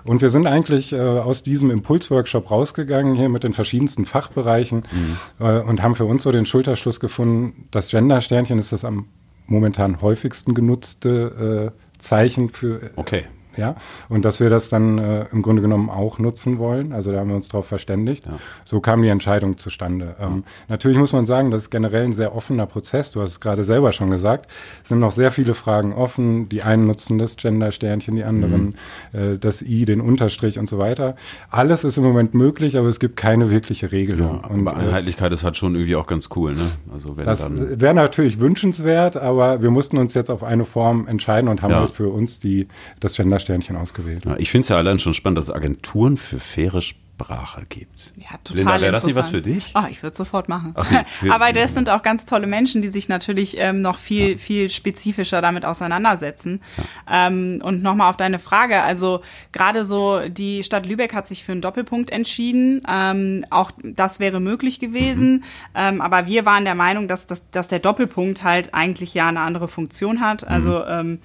Und 0.04 0.22
wir 0.22 0.32
sind 0.32 0.48
eigentlich 0.48 0.94
äh, 0.94 1.00
aus 1.00 1.44
diesem 1.44 1.70
Impulsworkshop 1.70 2.50
rausgegangen 2.50 3.14
hier 3.14 3.30
mit 3.30 3.44
den 3.44 3.54
verschiedensten 3.54 4.06
Fachbereichen 4.06 4.84
mhm. 4.92 5.46
äh, 5.46 5.60
und 5.60 5.84
haben 5.84 5.94
für 5.94 6.06
uns 6.06 6.24
so 6.24 6.32
den 6.32 6.48
Schulterschluss 6.48 7.00
gefunden, 7.00 7.68
das 7.70 7.92
Gender-Sternchen 7.92 8.58
ist 8.58 8.72
das 8.72 8.84
am 8.84 9.06
momentan 9.46 10.02
häufigsten 10.02 10.54
genutzte 10.54 11.72
äh, 11.74 11.93
Zeichen 12.04 12.50
für 12.50 12.92
okay. 12.98 13.24
Ja, 13.58 13.76
und 14.10 14.26
dass 14.26 14.40
wir 14.40 14.50
das 14.50 14.70
dann 14.70 14.98
äh, 14.98 15.26
im 15.32 15.42
Grunde 15.42 15.62
genommen 15.62 15.90
auch 15.90 16.20
nutzen 16.20 16.58
wollen. 16.58 16.94
Also 16.94 17.12
da 17.12 17.20
haben 17.20 17.30
wir 17.30 17.36
uns 17.36 17.50
darauf 17.50 17.68
verständigt. 17.68 18.26
Ja. 18.26 18.34
So 18.66 18.80
kam 18.82 19.02
die 19.02 19.10
Entscheidung 19.10 19.58
zustande. 19.58 20.16
Ähm, 20.20 20.44
ja. 20.46 20.52
Natürlich 20.70 20.98
muss 20.98 21.14
man 21.14 21.26
sagen, 21.26 21.52
das 21.52 21.64
ist 21.64 21.70
generell 21.70 22.06
ein 22.06 22.14
sehr 22.14 22.36
offener 22.36 22.66
Prozess. 22.66 23.12
Du 23.12 23.22
hast 23.22 23.32
es 23.32 23.40
gerade 23.40 23.64
selber 23.64 23.94
schon 23.94 24.10
gesagt. 24.10 24.52
Es 24.82 24.90
sind 24.90 25.00
noch 25.00 25.12
sehr 25.12 25.32
viele 25.32 25.54
Fragen 25.54 25.94
offen. 25.94 26.50
Die 26.50 26.64
einen 26.64 26.88
nutzen 26.88 27.18
das 27.18 27.38
Gender-Sternchen, 27.38 28.16
die 28.16 28.24
anderen 28.24 28.76
mhm. 29.14 29.20
äh, 29.20 29.38
das 29.38 29.62
I, 29.62 29.86
den 29.86 30.02
Unterstrich 30.02 30.60
und 30.60 30.68
so 30.68 30.78
weiter. 30.80 31.16
Alles 31.50 31.84
ist 31.84 31.98
im 31.98 32.04
Moment 32.04 32.34
möglich, 32.34 32.78
aber 32.78 32.88
es 32.88 33.00
gibt 33.00 33.18
keine 33.18 33.50
wirkliche 33.50 33.92
Regelung. 33.92 34.42
Ja, 34.44 34.50
und, 34.50 34.68
äh, 34.68 34.72
Einheitlichkeit 34.72 35.32
ist 35.32 35.44
halt 35.44 35.58
schon 35.58 35.76
irgendwie 35.76 35.96
auch 35.96 36.08
ganz 36.08 36.30
cool. 36.36 36.54
Ne? 36.54 36.62
Also 36.94 37.18
wenn 37.18 37.26
das 37.26 37.52
wäre 37.54 37.94
natürlich 37.94 38.40
wünschenswert, 38.40 39.18
aber 39.18 39.62
wir 39.62 39.72
mussten 39.72 39.98
uns 39.98 40.14
jetzt 40.14 40.30
auf 40.30 40.44
eine 40.44 40.66
Form 40.66 41.08
entscheiden 41.08 41.50
und 41.50 41.62
haben 41.62 41.74
halt 41.76 41.92
für 41.92 42.10
uns 42.10 42.40
die, 42.40 42.68
das 43.00 43.16
Gender 43.16 43.40
Sternchen 43.44 43.76
ausgewählt. 43.76 44.26
Ja, 44.26 44.36
ich 44.38 44.50
finde 44.50 44.64
es 44.64 44.70
ja 44.70 44.78
allein 44.78 45.00
schon 45.00 45.14
spannend, 45.14 45.38
dass 45.38 45.46
es 45.46 45.52
Agenturen 45.52 46.18
für 46.18 46.40
faire 46.40 46.82
Sprache 46.82 47.64
gibt. 47.70 48.12
Ja, 48.18 48.38
total. 48.44 48.82
wäre 48.82 48.92
das 48.92 49.06
nicht 49.06 49.16
was 49.16 49.30
für 49.30 49.42
dich? 49.42 49.72
Oh, 49.76 49.86
ich 49.90 50.02
würde 50.02 50.16
sofort 50.16 50.50
machen. 50.50 50.74
Ach, 50.76 50.90
Aber 51.30 51.54
das 51.54 51.74
sind 51.74 51.90
auch 51.90 52.02
ganz 52.02 52.26
tolle 52.26 52.48
Menschen, 52.48 52.82
die 52.82 52.90
sich 52.90 53.08
natürlich 53.08 53.58
ähm, 53.60 53.82
noch 53.82 53.98
viel, 53.98 54.32
ja. 54.32 54.38
viel 54.38 54.70
spezifischer 54.70 55.42
damit 55.42 55.64
auseinandersetzen. 55.64 56.60
Ja. 57.08 57.28
Ähm, 57.28 57.62
und 57.64 57.84
nochmal 57.84 58.10
auf 58.10 58.18
deine 58.18 58.40
Frage. 58.40 58.82
Also 58.82 59.22
gerade 59.52 59.86
so, 59.86 60.28
die 60.28 60.64
Stadt 60.64 60.86
Lübeck 60.86 61.14
hat 61.14 61.28
sich 61.28 61.44
für 61.44 61.52
einen 61.52 61.62
Doppelpunkt 61.62 62.10
entschieden. 62.10 62.82
Ähm, 62.92 63.46
auch 63.52 63.72
das 63.84 64.20
wäre 64.20 64.40
möglich 64.40 64.80
gewesen. 64.80 65.34
Mhm. 65.34 65.44
Ähm, 65.76 66.02
aber 66.02 66.26
wir 66.26 66.46
waren 66.46 66.66
der 66.66 66.76
Meinung, 66.76 67.08
dass, 67.08 67.28
dass, 67.28 67.50
dass 67.52 67.68
der 67.68 67.80
Doppelpunkt 67.80 68.44
halt 68.44 68.74
eigentlich 68.74 69.14
ja 69.14 69.28
eine 69.28 69.42
andere 69.42 69.68
Funktion 69.68 70.20
hat. 70.20 70.48
Also 70.48 70.80
mhm. 70.80 70.86
ähm, 70.88 71.20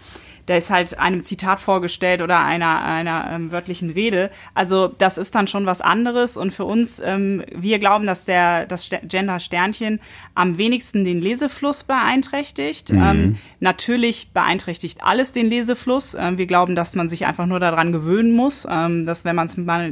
der 0.49 0.59
ist 0.59 0.71
halt 0.71 0.99
einem 0.99 1.25
Zitat 1.25 1.61
vorgestellt 1.61 2.23
oder 2.23 2.41
einer, 2.43 2.83
einer 2.83 3.31
ähm, 3.31 3.53
wörtlichen 3.53 3.91
Rede. 3.91 4.31
Also 4.55 4.89
das 4.89 5.19
ist 5.19 5.35
dann 5.35 5.47
schon 5.47 5.67
was 5.67 5.83
anderes 5.83 6.39
und 6.39 6.53
für 6.53 6.65
uns, 6.65 7.01
ähm, 7.05 7.45
wir 7.55 7.79
glauben, 7.79 8.07
dass 8.07 8.25
der 8.25 8.67
das 8.67 8.89
Gender-Sternchen 9.03 10.01
am 10.35 10.57
wenigsten 10.57 11.05
den 11.05 11.21
Lesefluss 11.21 11.85
beeinträchtigt. 11.85 12.93
Mhm. 12.93 13.03
Ähm, 13.03 13.39
natürlich 13.61 14.31
beeinträchtigt 14.33 15.01
alles 15.03 15.33
den 15.33 15.51
Lesefluss. 15.51 16.15
Ähm, 16.19 16.39
wir 16.39 16.47
glauben, 16.47 16.75
dass 16.75 16.95
man 16.95 17.11
sich 17.11 17.27
einfach 17.27 17.47
nur 17.47 17.61
daran 17.61 17.93
gewöhnen 17.93 18.33
muss, 18.33 18.67
ähm, 18.69 19.05
dass 19.05 19.27
wenn 19.27 19.37
man, 19.37 19.49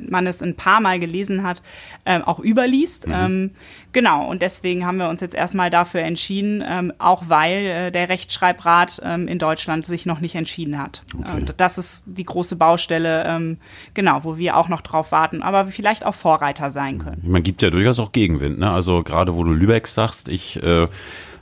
man 0.09 0.27
es 0.27 0.43
ein 0.43 0.57
paar 0.57 0.81
Mal 0.81 0.99
gelesen 0.99 1.43
hat, 1.43 1.61
ähm, 2.07 2.23
auch 2.23 2.41
überliest. 2.41 3.07
Mhm. 3.07 3.51
Genau, 3.93 4.27
und 4.27 4.43
deswegen 4.43 4.87
haben 4.87 4.99
wir 4.99 5.09
uns 5.09 5.21
jetzt 5.21 5.35
erstmal 5.35 5.71
dafür 5.71 6.03
entschieden, 6.03 6.63
auch 6.99 7.25
weil 7.29 7.67
äh, 7.67 7.91
der 7.91 8.09
Rechtschreibrat 8.09 8.99
in 8.99 9.39
Deutschland 9.39 9.87
sich 9.87 10.07
noch 10.07 10.21
nicht 10.21 10.35
entschieden 10.35 10.46
hat. 10.79 11.03
Okay. 11.19 11.33
Und 11.33 11.55
das 11.57 11.79
ist 11.79 12.05
die 12.07 12.25
große 12.25 12.57
Baustelle, 12.57 13.25
ähm, 13.27 13.59
genau, 13.95 14.25
wo 14.25 14.37
wir 14.39 14.57
auch 14.57 14.69
noch 14.69 14.81
drauf 14.81 15.13
warten, 15.13 15.43
aber 15.43 15.67
vielleicht 15.67 16.05
auch 16.05 16.15
Vorreiter 16.15 16.71
sein 16.71 16.99
können. 16.99 17.23
Man 17.25 17.43
gibt 17.43 17.63
ja 17.63 17.71
durchaus 17.71 17.99
auch 17.99 18.13
Gegenwind, 18.13 18.59
ne? 18.59 18.71
Also 18.71 19.03
gerade 19.03 19.35
wo 19.35 19.45
du 19.45 19.53
Lübeck 19.53 19.87
sagst, 19.87 20.29
ich 20.29 20.63
äh, 20.63 20.87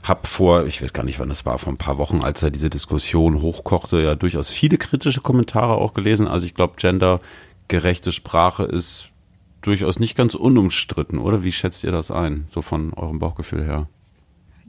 habe 0.03 0.27
vor, 0.27 0.65
ich 0.65 0.81
weiß 0.81 0.93
gar 0.93 1.03
nicht, 1.03 1.19
wann 1.19 1.29
das 1.29 1.45
war, 1.45 1.57
vor 1.57 1.73
ein 1.73 1.77
paar 1.77 1.97
Wochen, 1.97 2.21
als 2.21 2.43
er 2.43 2.51
diese 2.51 2.69
Diskussion 2.69 3.41
hochkochte, 3.41 4.01
ja 4.01 4.15
durchaus 4.15 4.51
viele 4.51 4.77
kritische 4.77 5.21
Kommentare 5.21 5.75
auch 5.75 5.93
gelesen. 5.93 6.27
Also 6.27 6.45
ich 6.45 6.53
glaube, 6.53 6.75
gendergerechte 6.77 8.11
Sprache 8.11 8.63
ist 8.63 9.09
durchaus 9.61 9.99
nicht 9.99 10.15
ganz 10.15 10.35
unumstritten, 10.35 11.17
oder? 11.17 11.43
Wie 11.43 11.51
schätzt 11.51 11.83
ihr 11.83 11.91
das 11.91 12.11
ein, 12.11 12.45
so 12.51 12.61
von 12.61 12.93
eurem 12.93 13.19
Bauchgefühl 13.19 13.63
her? 13.63 13.87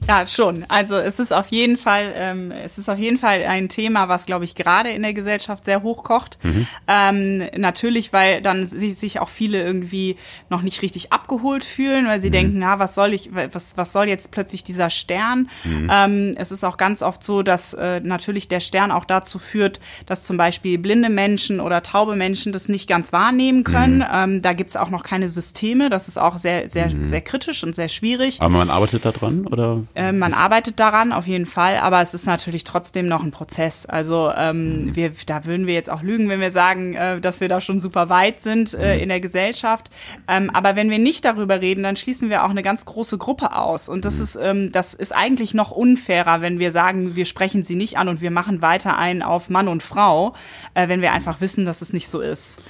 Ja, 0.05 0.25
schon. 0.27 0.63
Also 0.69 0.95
es 0.95 1.19
ist 1.19 1.33
auf 1.33 1.47
jeden 1.47 1.75
Fall, 1.75 2.13
ähm, 2.15 2.51
es 2.51 2.77
ist 2.77 2.87
auf 2.89 2.97
jeden 2.99 3.17
Fall 3.17 3.43
ein 3.43 3.67
Thema, 3.67 4.07
was, 4.07 4.25
glaube 4.25 4.45
ich, 4.45 4.55
gerade 4.55 4.91
in 4.91 5.01
der 5.01 5.13
Gesellschaft 5.13 5.65
sehr 5.65 5.83
hochkocht. 5.83 6.37
Mhm. 6.43 6.67
Ähm, 6.87 7.43
natürlich, 7.57 8.13
weil 8.13 8.41
dann 8.41 8.67
sich 8.67 9.19
auch 9.19 9.27
viele 9.27 9.61
irgendwie 9.61 10.15
noch 10.49 10.61
nicht 10.61 10.81
richtig 10.81 11.11
abgeholt 11.11 11.65
fühlen, 11.65 12.07
weil 12.07 12.21
sie 12.21 12.29
mhm. 12.29 12.33
denken, 12.33 12.59
na, 12.59 12.79
was 12.79 12.95
soll 12.95 13.13
ich, 13.13 13.31
was, 13.33 13.75
was 13.75 13.91
soll 13.91 14.07
jetzt 14.07 14.31
plötzlich 14.31 14.63
dieser 14.63 14.89
Stern? 14.89 15.49
Mhm. 15.65 15.91
Ähm, 15.91 16.35
es 16.37 16.51
ist 16.51 16.63
auch 16.63 16.77
ganz 16.77 17.01
oft 17.01 17.23
so, 17.23 17.43
dass 17.43 17.73
äh, 17.73 17.99
natürlich 17.99 18.47
der 18.47 18.59
Stern 18.59 18.91
auch 18.91 19.05
dazu 19.05 19.39
führt, 19.39 19.81
dass 20.05 20.23
zum 20.23 20.37
Beispiel 20.37 20.77
blinde 20.77 21.09
Menschen 21.09 21.59
oder 21.59 21.83
taube 21.83 22.15
Menschen 22.15 22.53
das 22.53 22.69
nicht 22.69 22.87
ganz 22.87 23.11
wahrnehmen 23.11 23.63
können. 23.63 23.97
Mhm. 23.97 24.05
Ähm, 24.13 24.41
da 24.41 24.53
gibt's 24.53 24.77
auch 24.77 24.89
noch 24.89 25.03
keine 25.03 25.27
Systeme. 25.27 25.89
Das 25.89 26.07
ist 26.07 26.17
auch 26.17 26.37
sehr, 26.37 26.69
sehr, 26.69 26.89
mhm. 26.89 27.07
sehr 27.07 27.21
kritisch 27.21 27.63
und 27.63 27.75
sehr 27.75 27.89
schwierig. 27.89 28.41
Aber 28.41 28.49
man 28.49 28.69
arbeitet 28.69 29.03
da 29.03 29.11
dran, 29.11 29.47
oder? 29.47 29.83
Äh, 29.95 30.11
man 30.11 30.33
arbeitet 30.33 30.79
daran, 30.79 31.11
auf 31.11 31.27
jeden 31.27 31.45
Fall, 31.45 31.77
aber 31.77 32.01
es 32.01 32.13
ist 32.13 32.25
natürlich 32.25 32.63
trotzdem 32.63 33.07
noch 33.07 33.23
ein 33.23 33.31
Prozess. 33.31 33.85
Also 33.85 34.31
ähm, 34.35 34.95
wir, 34.95 35.11
da 35.25 35.45
würden 35.45 35.67
wir 35.67 35.73
jetzt 35.73 35.89
auch 35.89 36.01
lügen, 36.01 36.29
wenn 36.29 36.39
wir 36.39 36.51
sagen, 36.51 36.93
äh, 36.93 37.19
dass 37.19 37.41
wir 37.41 37.49
da 37.49 37.61
schon 37.61 37.79
super 37.79 38.09
weit 38.09 38.41
sind 38.41 38.73
äh, 38.73 38.95
mhm. 38.95 39.03
in 39.03 39.09
der 39.09 39.19
Gesellschaft. 39.19 39.89
Ähm, 40.27 40.49
aber 40.51 40.75
wenn 40.75 40.89
wir 40.89 40.99
nicht 40.99 41.25
darüber 41.25 41.61
reden, 41.61 41.83
dann 41.83 41.95
schließen 41.95 42.29
wir 42.29 42.45
auch 42.45 42.49
eine 42.49 42.63
ganz 42.63 42.85
große 42.85 43.17
Gruppe 43.17 43.55
aus. 43.55 43.89
Und 43.89 44.05
das 44.05 44.17
mhm. 44.17 44.23
ist, 44.23 44.35
ähm, 44.41 44.71
das 44.71 44.93
ist 44.93 45.15
eigentlich 45.15 45.53
noch 45.53 45.71
unfairer, 45.71 46.41
wenn 46.41 46.59
wir 46.59 46.71
sagen, 46.71 47.15
wir 47.15 47.25
sprechen 47.25 47.63
sie 47.63 47.75
nicht 47.75 47.97
an 47.97 48.07
und 48.07 48.21
wir 48.21 48.31
machen 48.31 48.61
weiter 48.61 48.97
ein 48.97 49.21
auf 49.21 49.49
Mann 49.49 49.67
und 49.67 49.83
Frau, 49.83 50.33
äh, 50.73 50.87
wenn 50.87 51.01
wir 51.01 51.11
einfach 51.11 51.41
wissen, 51.41 51.65
dass 51.65 51.81
es 51.81 51.93
nicht 51.93 52.09
so 52.09 52.21
ist 52.21 52.63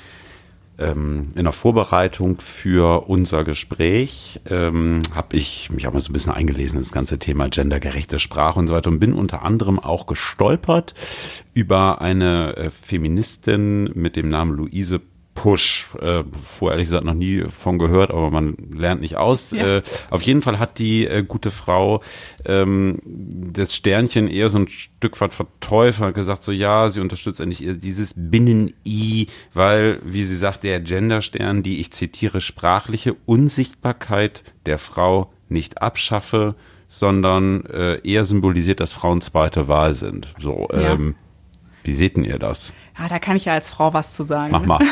ähm, 0.79 1.29
in 1.35 1.43
der 1.43 1.53
Vorbereitung 1.53 2.39
für 2.39 3.07
unser 3.07 3.43
Gespräch 3.43 4.41
ähm, 4.49 4.99
habe 5.13 5.37
ich 5.37 5.69
mich 5.71 5.87
auch 5.87 5.93
mal 5.93 5.99
so 5.99 6.09
ein 6.09 6.13
bisschen 6.13 6.33
eingelesen 6.33 6.77
in 6.77 6.83
das 6.83 6.91
ganze 6.91 7.19
Thema 7.19 7.49
gendergerechte 7.49 8.19
Sprache 8.19 8.59
und 8.59 8.67
so 8.67 8.75
weiter 8.75 8.89
und 8.89 8.99
bin 8.99 9.13
unter 9.13 9.43
anderem 9.43 9.79
auch 9.79 10.05
gestolpert 10.05 10.93
über 11.53 12.01
eine 12.01 12.55
äh, 12.55 12.69
Feministin 12.69 13.91
mit 13.95 14.15
dem 14.15 14.29
Namen 14.29 14.53
Luise 14.55 15.01
Push. 15.37 15.89
Äh, 16.01 16.23
vorher 16.33 16.73
ehrlich 16.77 16.87
gesagt 16.87 17.05
noch 17.05 17.13
nie 17.13 17.43
von 17.47 17.77
gehört, 17.77 18.09
aber 18.09 18.31
man 18.31 18.57
lernt 18.75 19.01
nicht 19.01 19.17
aus. 19.17 19.51
Ja. 19.51 19.77
Äh, 19.77 19.81
auf 20.09 20.23
jeden 20.23 20.41
Fall 20.41 20.57
hat 20.57 20.79
die 20.79 21.05
äh, 21.05 21.23
gute 21.23 21.51
Frau 21.51 22.01
ähm, 22.45 22.99
das 23.05 23.75
Sternchen 23.75 24.27
eher 24.27 24.49
so 24.49 24.57
ein 24.57 24.67
Stück 24.67 25.21
weit 25.21 25.33
verteufelt, 25.33 26.15
gesagt 26.15 26.41
so, 26.41 26.51
ja, 26.51 26.89
sie 26.89 27.01
unterstützt 27.01 27.39
eigentlich 27.39 27.63
eher 27.63 27.75
dieses 27.75 28.13
Binnen-I, 28.15 29.27
weil, 29.53 30.01
wie 30.03 30.23
sie 30.23 30.35
sagt, 30.35 30.63
der 30.63 30.79
Genderstern, 30.79 31.61
die 31.61 31.81
ich 31.81 31.91
zitiere, 31.91 32.41
sprachliche 32.41 33.15
Unsichtbarkeit 33.27 34.43
der 34.65 34.79
Frau 34.79 35.31
nicht 35.49 35.83
abschaffe, 35.83 36.55
sondern 36.87 37.63
äh, 37.65 37.99
eher 38.03 38.25
symbolisiert, 38.25 38.79
dass 38.79 38.93
Frauen 38.93 39.21
zweite 39.21 39.67
Wahl 39.67 39.93
sind. 39.93 40.33
So, 40.39 40.67
ja. 40.71 40.93
ähm, 40.93 41.13
wie 41.87 41.93
seht 41.93 42.17
denn 42.17 42.25
ihr 42.25 42.37
das? 42.37 42.73
Ja, 42.99 43.07
da 43.07 43.19
kann 43.19 43.37
ich 43.37 43.45
ja 43.45 43.53
als 43.53 43.69
Frau 43.69 43.93
was 43.93 44.13
zu 44.13 44.23
sagen. 44.23 44.51
Mach 44.51 44.65
mal. 44.65 44.79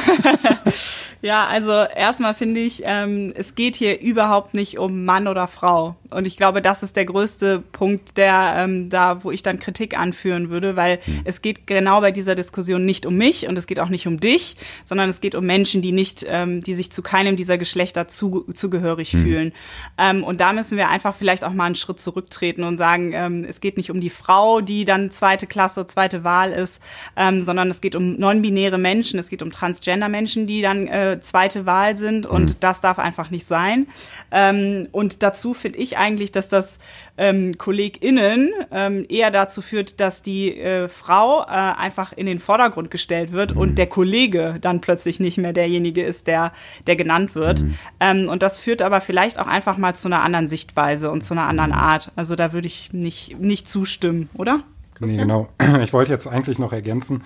ja, 1.25 1.47
also 1.47 1.71
erstmal 1.71 2.35
finde 2.35 2.59
ich, 2.59 2.83
ähm, 2.85 3.33
es 3.35 3.55
geht 3.55 3.75
hier 3.75 3.99
überhaupt 3.99 4.53
nicht 4.53 4.77
um 4.77 5.05
Mann 5.05 5.27
oder 5.27 5.47
Frau. 5.47 5.95
Und 6.11 6.27
ich 6.27 6.37
glaube, 6.37 6.61
das 6.61 6.83
ist 6.83 6.95
der 6.95 7.05
größte 7.05 7.63
Punkt, 7.71 8.17
der 8.17 8.53
ähm, 8.57 8.89
da, 8.89 9.23
wo 9.23 9.31
ich 9.31 9.41
dann 9.41 9.59
Kritik 9.59 9.97
anführen 9.97 10.49
würde, 10.49 10.75
weil 10.75 10.99
hm. 11.03 11.21
es 11.25 11.41
geht 11.41 11.65
genau 11.65 12.01
bei 12.01 12.11
dieser 12.11 12.35
Diskussion 12.35 12.85
nicht 12.85 13.05
um 13.05 13.15
mich 13.15 13.47
und 13.47 13.57
es 13.57 13.65
geht 13.65 13.79
auch 13.79 13.89
nicht 13.89 14.07
um 14.07 14.19
dich, 14.19 14.55
sondern 14.83 15.09
es 15.09 15.19
geht 15.19 15.33
um 15.33 15.45
Menschen, 15.45 15.81
die 15.81 15.91
nicht, 15.91 16.23
ähm, 16.29 16.61
die 16.61 16.75
sich 16.75 16.91
zu 16.91 17.01
keinem 17.01 17.35
dieser 17.35 17.57
Geschlechter 17.57 18.07
zu, 18.07 18.45
zugehörig 18.53 19.13
hm. 19.13 19.21
fühlen. 19.23 19.53
Ähm, 19.97 20.23
und 20.23 20.41
da 20.41 20.53
müssen 20.53 20.77
wir 20.77 20.89
einfach 20.89 21.15
vielleicht 21.15 21.43
auch 21.43 21.53
mal 21.53 21.65
einen 21.65 21.75
Schritt 21.75 21.99
zurücktreten 21.99 22.63
und 22.63 22.77
sagen, 22.77 23.13
ähm, 23.13 23.45
es 23.49 23.61
geht 23.61 23.77
nicht 23.77 23.89
um 23.89 23.99
die 23.99 24.11
Frau, 24.11 24.61
die 24.61 24.85
dann 24.85 25.09
zweite 25.09 25.47
Klasse, 25.47 25.87
zweite 25.87 26.23
Wahl 26.23 26.51
ist, 26.51 26.81
ähm, 27.17 27.41
sondern 27.41 27.71
es 27.71 27.81
geht 27.81 27.95
geht 27.95 27.95
um 27.95 28.17
non-binäre 28.17 28.77
Menschen, 28.77 29.19
es 29.19 29.29
geht 29.29 29.41
um 29.41 29.51
Transgender-Menschen, 29.51 30.47
die 30.47 30.61
dann 30.61 30.87
äh, 30.87 31.14
zweite 31.21 31.65
Wahl 31.65 31.97
sind 31.97 32.25
und 32.25 32.51
mhm. 32.51 32.59
das 32.59 32.81
darf 32.81 32.99
einfach 32.99 33.29
nicht 33.29 33.45
sein. 33.45 33.87
Ähm, 34.31 34.87
und 34.91 35.23
dazu 35.23 35.53
finde 35.53 35.79
ich 35.79 35.97
eigentlich, 35.97 36.31
dass 36.31 36.49
das 36.49 36.79
ähm, 37.17 37.57
KollegInnen 37.57 38.51
ähm, 38.71 39.05
eher 39.09 39.31
dazu 39.31 39.61
führt, 39.61 39.99
dass 39.99 40.21
die 40.21 40.57
äh, 40.57 40.87
Frau 40.89 41.43
äh, 41.43 41.45
einfach 41.47 42.13
in 42.13 42.25
den 42.25 42.39
Vordergrund 42.39 42.91
gestellt 42.91 43.31
wird 43.31 43.55
mhm. 43.55 43.61
und 43.61 43.77
der 43.77 43.87
Kollege 43.87 44.57
dann 44.61 44.81
plötzlich 44.81 45.19
nicht 45.19 45.37
mehr 45.37 45.53
derjenige 45.53 46.03
ist, 46.03 46.27
der, 46.27 46.51
der 46.87 46.95
genannt 46.95 47.35
wird. 47.35 47.63
Mhm. 47.63 47.75
Ähm, 47.99 48.29
und 48.29 48.43
das 48.43 48.59
führt 48.59 48.81
aber 48.81 49.01
vielleicht 49.01 49.39
auch 49.39 49.47
einfach 49.47 49.77
mal 49.77 49.95
zu 49.95 50.07
einer 50.07 50.21
anderen 50.21 50.47
Sichtweise 50.47 51.11
und 51.11 51.21
zu 51.21 51.33
einer 51.33 51.47
anderen 51.47 51.71
Art. 51.71 52.11
Also 52.15 52.35
da 52.35 52.53
würde 52.53 52.67
ich 52.67 52.93
nicht, 52.93 53.39
nicht 53.39 53.67
zustimmen, 53.67 54.29
oder? 54.33 54.63
Nee, 54.99 55.17
genau. 55.17 55.47
Ich 55.83 55.93
wollte 55.93 56.11
jetzt 56.11 56.27
eigentlich 56.27 56.59
noch 56.59 56.73
ergänzen, 56.73 57.23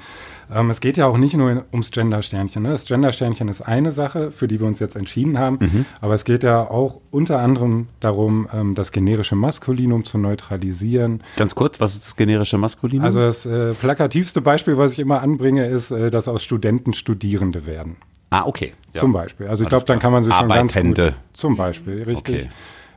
ähm, 0.53 0.69
es 0.69 0.81
geht 0.81 0.97
ja 0.97 1.05
auch 1.05 1.17
nicht 1.17 1.35
nur 1.35 1.65
ums 1.71 1.91
Gender-Sternchen. 1.91 2.63
Ne? 2.63 2.69
Das 2.69 2.85
Gender-Sternchen 2.85 3.47
ist 3.47 3.61
eine 3.61 3.91
Sache, 3.91 4.31
für 4.31 4.47
die 4.47 4.59
wir 4.59 4.67
uns 4.67 4.79
jetzt 4.79 4.95
entschieden 4.95 5.37
haben, 5.37 5.59
mhm. 5.61 5.85
aber 6.01 6.15
es 6.15 6.25
geht 6.25 6.43
ja 6.43 6.61
auch 6.61 7.01
unter 7.11 7.39
anderem 7.39 7.87
darum, 7.99 8.47
ähm, 8.53 8.75
das 8.75 8.91
generische 8.91 9.35
Maskulinum 9.35 10.03
zu 10.03 10.17
neutralisieren. 10.17 11.21
Ganz 11.35 11.55
kurz, 11.55 11.79
was 11.79 11.93
ist 11.93 12.05
das 12.05 12.15
generische 12.15 12.57
Maskulinum? 12.57 13.05
Also 13.05 13.19
das 13.19 13.45
äh, 13.45 13.73
plakativste 13.73 14.41
Beispiel, 14.41 14.77
was 14.77 14.93
ich 14.93 14.99
immer 14.99 15.21
anbringe, 15.21 15.67
ist, 15.67 15.91
äh, 15.91 16.09
dass 16.09 16.27
aus 16.27 16.43
Studenten 16.43 16.93
Studierende 16.93 17.65
werden. 17.65 17.97
Ah, 18.31 18.45
okay. 18.45 18.73
Ja. 18.93 19.01
Zum 19.01 19.11
Beispiel. 19.11 19.47
Also 19.47 19.63
ich 19.63 19.69
glaube, 19.69 19.85
dann 19.85 19.99
kann 19.99 20.11
man 20.11 20.23
sich 20.23 20.33
schon 20.33 20.49
ganz 20.49 20.73
gut... 20.73 21.13
Zum 21.33 21.55
Beispiel, 21.55 22.03
richtig. 22.03 22.43
Okay 22.43 22.49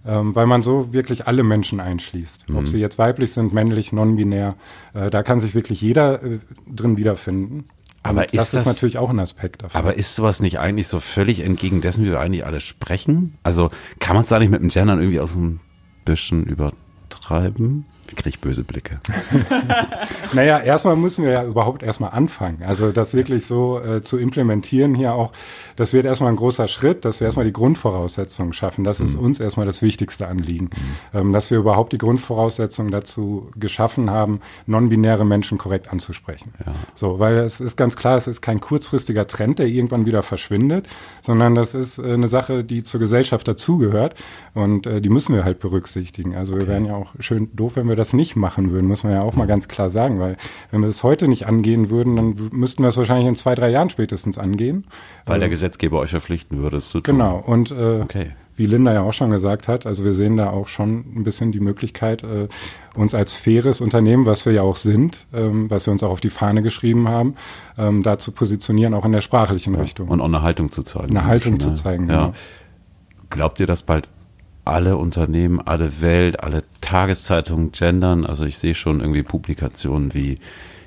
ähm, 0.07 0.35
weil 0.35 0.47
man 0.47 0.63
so 0.63 0.93
wirklich 0.93 1.27
alle 1.27 1.43
Menschen 1.43 1.81
einschließt. 1.81 2.49
Mhm. 2.49 2.57
Ob 2.57 2.69
sie 2.69 2.79
jetzt 2.79 2.99
weiblich 2.99 3.33
sind, 3.33 3.53
männlich, 3.53 3.93
non-binär, 3.93 4.57
äh, 4.95 5.11
da 5.11 5.23
kann 5.23 5.41
sich 5.41 5.55
wirklich 5.55 5.81
jeder 5.81 6.23
äh, 6.23 6.39
drin 6.67 6.97
wiederfinden. 6.97 7.65
Aber 8.03 8.25
ist 8.25 8.35
das, 8.35 8.51
das 8.51 8.61
ist 8.63 8.67
natürlich 8.67 8.99
auch 8.99 9.11
ein 9.11 9.21
Aspekt 9.21 9.63
davon. 9.63 9.79
Aber 9.79 9.95
ist 9.95 10.17
sowas 10.17 10.41
nicht 10.41 10.59
eigentlich 10.59 10.89
so 10.89 10.99
völlig 10.99 11.41
entgegen 11.41 11.81
dessen, 11.81 12.05
wie 12.05 12.11
wir 12.11 12.19
eigentlich 12.19 12.45
alle 12.45 12.61
sprechen? 12.61 13.39
Also 13.45 13.71
kann 14.01 14.17
man 14.17 14.25
es 14.25 14.31
da 14.31 14.41
nicht 14.41 14.51
mit 14.51 14.61
dem 14.61 14.71
Gendern 14.71 14.99
irgendwie 14.99 15.21
aus 15.21 15.37
ein 15.37 15.61
bisschen 16.05 16.45
übertreiben? 16.45 17.87
Kriege 18.17 18.31
ich 18.31 18.41
böse 18.41 18.65
Blicke. 18.65 19.01
naja, 20.33 20.59
erstmal 20.59 20.97
müssen 20.97 21.25
wir 21.25 21.33
ja 21.33 21.45
überhaupt 21.45 21.83
erstmal 21.83 22.11
anfangen. 22.11 22.63
Also 22.63 22.93
das 22.93 23.15
wirklich 23.15 23.47
so 23.47 23.81
äh, 23.81 24.03
zu 24.03 24.19
implementieren 24.19 24.95
hier 24.95 25.15
auch, 25.15 25.33
das 25.77 25.93
wird 25.93 26.05
erstmal 26.05 26.31
ein 26.31 26.37
großer 26.37 26.69
Schritt, 26.69 27.05
dass 27.05 27.21
wir 27.21 27.27
erstmal 27.27 27.47
die 27.47 27.53
Grundvoraussetzungen 27.53 28.53
schaffen. 28.53 28.85
Das 28.85 29.01
mhm. 29.01 29.07
ist 29.07 29.15
uns 29.15 29.41
erstmal 29.41 29.67
das 29.67 29.83
wichtigste 29.83 30.29
Anliegen. 30.29 30.71
Mhm. 31.13 31.19
Ähm, 31.19 31.33
dass 31.33 31.51
wir 31.51 31.59
überhaupt 31.59 31.93
die 31.93 31.99
Grundvoraussetzungen 31.99 32.91
dazu 32.91 33.51
geschaffen 33.57 34.11
haben, 34.11 34.41
non-binäre 34.67 35.25
Menschen 35.25 35.59
korrekt 35.59 35.93
anzusprechen. 35.93 36.53
Ja. 36.65 36.73
So, 36.95 37.19
weil 37.19 37.39
es 37.39 37.61
ist 37.61 37.77
ganz 37.77 37.97
klar, 37.97 38.17
es 38.17 38.27
ist 38.27 38.41
kein 38.41 38.61
kurzfristiger 38.61 39.27
Trend, 39.27 39.59
der 39.59 39.67
irgendwann 39.67 40.07
wieder 40.07 40.23
verschwindet, 40.23 40.87
sondern 41.23 41.55
das 41.55 41.75
ist 41.75 41.99
äh, 41.99 42.13
eine 42.13 42.29
Sache, 42.29 42.65
die 42.65 42.83
zur 42.83 43.01
Gesellschaft 43.01 43.47
dazugehört 43.47 44.15
und 44.55 44.87
äh, 44.87 45.01
die 45.01 45.09
müssen 45.09 45.35
wir 45.35 45.45
halt 45.45 45.61
berücksichtigen. 45.61 46.35
Also 46.35 46.55
okay. 46.55 46.63
wir 46.63 46.69
wären 46.69 46.85
ja 46.87 46.95
auch 46.95 47.15
schön 47.19 47.55
doof, 47.55 47.77
wenn 47.77 47.89
wir 47.89 47.97
das 47.97 48.02
das 48.03 48.13
nicht 48.13 48.37
machen 48.37 48.71
würden, 48.73 48.87
muss 48.87 49.05
man 49.05 49.13
ja 49.13 49.23
auch 49.23 49.35
mal 49.35 49.47
ganz 49.47 49.69
klar 49.69 49.91
sagen, 49.91 50.19
weil 50.19 50.37
wenn 50.71 50.81
wir 50.81 50.89
das 50.89 51.03
heute 51.03 51.29
nicht 51.29 51.47
angehen 51.47 51.89
würden, 51.89 52.17
dann 52.17 52.51
müssten 52.53 52.83
wir 52.83 52.89
es 52.89 52.97
wahrscheinlich 52.97 53.29
in 53.29 53.37
zwei, 53.37 53.55
drei 53.55 53.71
Jahren 53.71 53.91
spätestens 53.91 54.39
angehen. 54.39 54.85
Weil 55.25 55.39
der 55.39 55.47
ähm, 55.47 55.53
Gesetzgeber 55.53 56.01
euch 56.01 56.11
verpflichten 56.11 56.59
würde, 56.59 56.79
es 56.79 56.91
zu 56.91 57.01
tun. 57.01 57.17
Genau, 57.17 57.39
und 57.39 57.71
äh, 57.71 58.01
okay. 58.03 58.33
wie 58.57 58.67
Linda 58.67 58.93
ja 58.93 59.03
auch 59.03 59.13
schon 59.13 59.31
gesagt 59.31 59.69
hat, 59.69 59.87
also 59.87 60.05
wir 60.05 60.13
sehen 60.13 60.37
da 60.37 60.51
auch 60.51 60.67
schon 60.67 61.05
ein 61.17 61.25
bisschen 61.25 61.53
die 61.53 61.61
Möglichkeit, 61.61 62.25
äh, 62.25 62.49
uns 62.97 63.15
als 63.15 63.35
faires 63.35 63.81
Unternehmen, 63.81 64.27
was 64.27 64.45
wir 64.45 64.53
ja 64.53 64.63
auch 64.63 64.77
sind, 64.77 65.27
ähm, 65.33 65.71
was 65.71 65.87
wir 65.87 65.93
uns 65.93 66.03
auch 66.03 66.11
auf 66.11 66.21
die 66.21 66.31
Fahne 66.31 66.63
geschrieben 66.63 67.09
haben, 67.09 67.37
ähm, 67.79 68.03
da 68.03 68.19
zu 68.19 68.33
positionieren, 68.33 68.95
auch 68.95 69.05
in 69.05 69.13
der 69.13 69.21
sprachlichen 69.21 69.75
ja, 69.75 69.81
Richtung. 69.81 70.09
Und 70.09 70.21
auch 70.21 70.27
eine 70.27 70.43
Haltung 70.43 70.71
zu 70.71 70.83
zeigen. 70.83 71.17
Eine 71.17 71.27
Haltung 71.27 71.61
zu 71.61 71.73
zeigen, 71.75 72.09
ja. 72.09 72.27
genau. 72.27 72.33
Glaubt 73.31 73.61
ihr, 73.61 73.67
dass 73.67 73.83
bald 73.83 74.09
alle 74.65 74.97
Unternehmen, 74.97 75.61
alle 75.61 76.01
Welt, 76.01 76.43
alle 76.43 76.65
Tageszeitungen 76.81 77.73
gendern. 77.73 78.25
Also 78.25 78.45
ich 78.45 78.59
sehe 78.59 78.75
schon 78.75 79.01
irgendwie 79.01 79.23
Publikationen 79.23 80.15
wie 80.15 80.39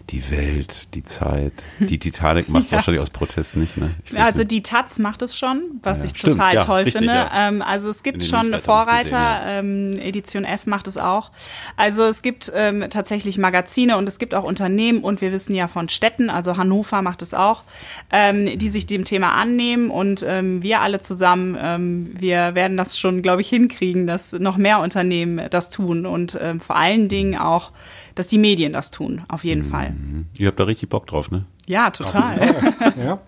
die 0.10 0.30
Welt, 0.32 0.94
die 0.94 1.04
Zeit. 1.04 1.54
Die 1.80 1.98
Titanic 1.98 2.48
macht 2.50 2.66
es 2.66 2.72
ja. 2.72 2.78
wahrscheinlich 2.78 3.02
aus 3.02 3.10
Protest 3.10 3.56
nicht, 3.56 3.78
ne? 3.78 3.96
Also 4.16 4.40
nicht. 4.40 4.52
die 4.52 4.64
Taz 4.64 5.00
macht 5.00 5.22
es 5.22 5.38
schon, 5.38 5.80
was 5.82 6.00
ja, 6.00 6.06
ich 6.06 6.18
stimmt, 6.18 6.38
total 6.38 6.56
ja, 6.56 6.62
toll 6.62 6.84
richtig, 6.84 7.00
finde. 7.00 7.30
Ähm, 7.36 7.62
also 7.62 7.90
es 7.90 8.04
gibt 8.04 8.24
schon 8.24 8.54
Vorreiter, 8.60 9.42
gesehen, 9.44 9.94
ähm, 9.96 10.00
Edition 10.00 10.44
F 10.44 10.68
macht 10.68 10.88
es 10.88 10.98
auch. 10.98 11.32
Also 11.76 12.04
es 12.04 12.22
gibt 12.22 12.52
ähm, 12.56 12.86
tatsächlich 12.90 13.38
Magazine 13.38 13.98
und 13.98 14.08
es 14.08 14.20
gibt 14.20 14.36
auch 14.36 14.44
Unternehmen 14.44 15.00
und 15.00 15.22
wir 15.22 15.32
wissen 15.32 15.56
ja 15.56 15.68
von 15.68 15.90
Städten, 15.90 16.30
also 16.30 16.58
Hannover 16.58 17.02
macht 17.02 17.22
es 17.22 17.34
auch, 17.34 17.64
ähm, 18.12 18.58
die 18.58 18.70
sich 18.70 18.86
dem 18.86 19.06
Thema 19.06 19.34
annehmen 19.34 19.90
und 19.90 20.24
ähm, 20.28 20.62
wir 20.62 20.82
alle 20.82 21.02
zusammen, 21.02 21.58
ähm, 21.60 22.14
wir 22.18 22.54
werden 22.54 22.78
das 22.78 23.00
schon, 23.00 23.22
glaube 23.22 23.42
ich, 23.42 23.50
hinkriegen, 23.50 24.06
dass 24.06 24.34
noch 24.34 24.58
mehr 24.58 24.80
Unternehmen 24.80 25.50
das 25.50 25.70
tun 25.70 26.06
und 26.06 26.38
ähm, 26.40 26.60
vor 26.60 26.76
allen 26.76 27.10
Dingen 27.10 27.38
auch 27.38 27.72
dass 28.16 28.28
die 28.28 28.38
Medien 28.38 28.74
das 28.74 28.92
tun, 28.92 29.24
auf 29.28 29.44
jeden 29.44 29.66
mhm. 29.66 29.70
Fall. 29.70 29.94
Ihr 30.38 30.48
habt 30.48 30.60
da 30.60 30.64
richtig 30.64 30.90
Bock 30.90 31.06
drauf, 31.06 31.30
ne? 31.30 31.46
Ja, 31.68 31.90
total. 31.90 32.38
ja. 32.98 33.20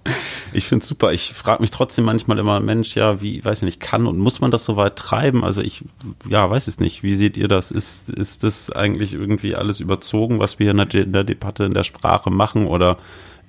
Ich 0.54 0.66
finde 0.66 0.84
es 0.84 0.88
super. 0.88 1.12
Ich 1.12 1.34
frage 1.34 1.62
mich 1.62 1.72
trotzdem 1.72 2.06
manchmal 2.06 2.38
immer, 2.38 2.60
Mensch, 2.60 2.96
ja, 2.96 3.22
wie, 3.22 3.44
weiß 3.44 3.60
ich 3.60 3.66
nicht, 3.66 3.80
kann 3.80 4.06
und 4.06 4.18
muss 4.20 4.42
man 4.42 4.52
das 4.52 4.64
so 4.64 4.78
weit 4.78 4.96
treiben? 4.96 5.44
Also 5.44 5.62
ich, 5.62 5.84
ja, 6.30 6.50
weiß 6.50 6.68
es 6.68 6.80
nicht. 6.80 7.04
Wie 7.04 7.16
seht 7.16 7.36
ihr 7.36 7.48
das? 7.48 7.72
Ist, 7.72 8.10
ist 8.10 8.44
das 8.44 8.72
eigentlich 8.72 9.14
irgendwie 9.14 9.56
alles 9.56 9.80
überzogen, 9.80 10.40
was 10.40 10.60
wir 10.60 10.72
in 10.72 10.78
der, 10.78 10.94
in 10.94 11.14
der 11.14 11.24
Debatte, 11.24 11.66
in 11.66 11.74
der 11.74 11.84
Sprache 11.84 12.30
machen? 12.30 12.68
Oder 12.68 12.98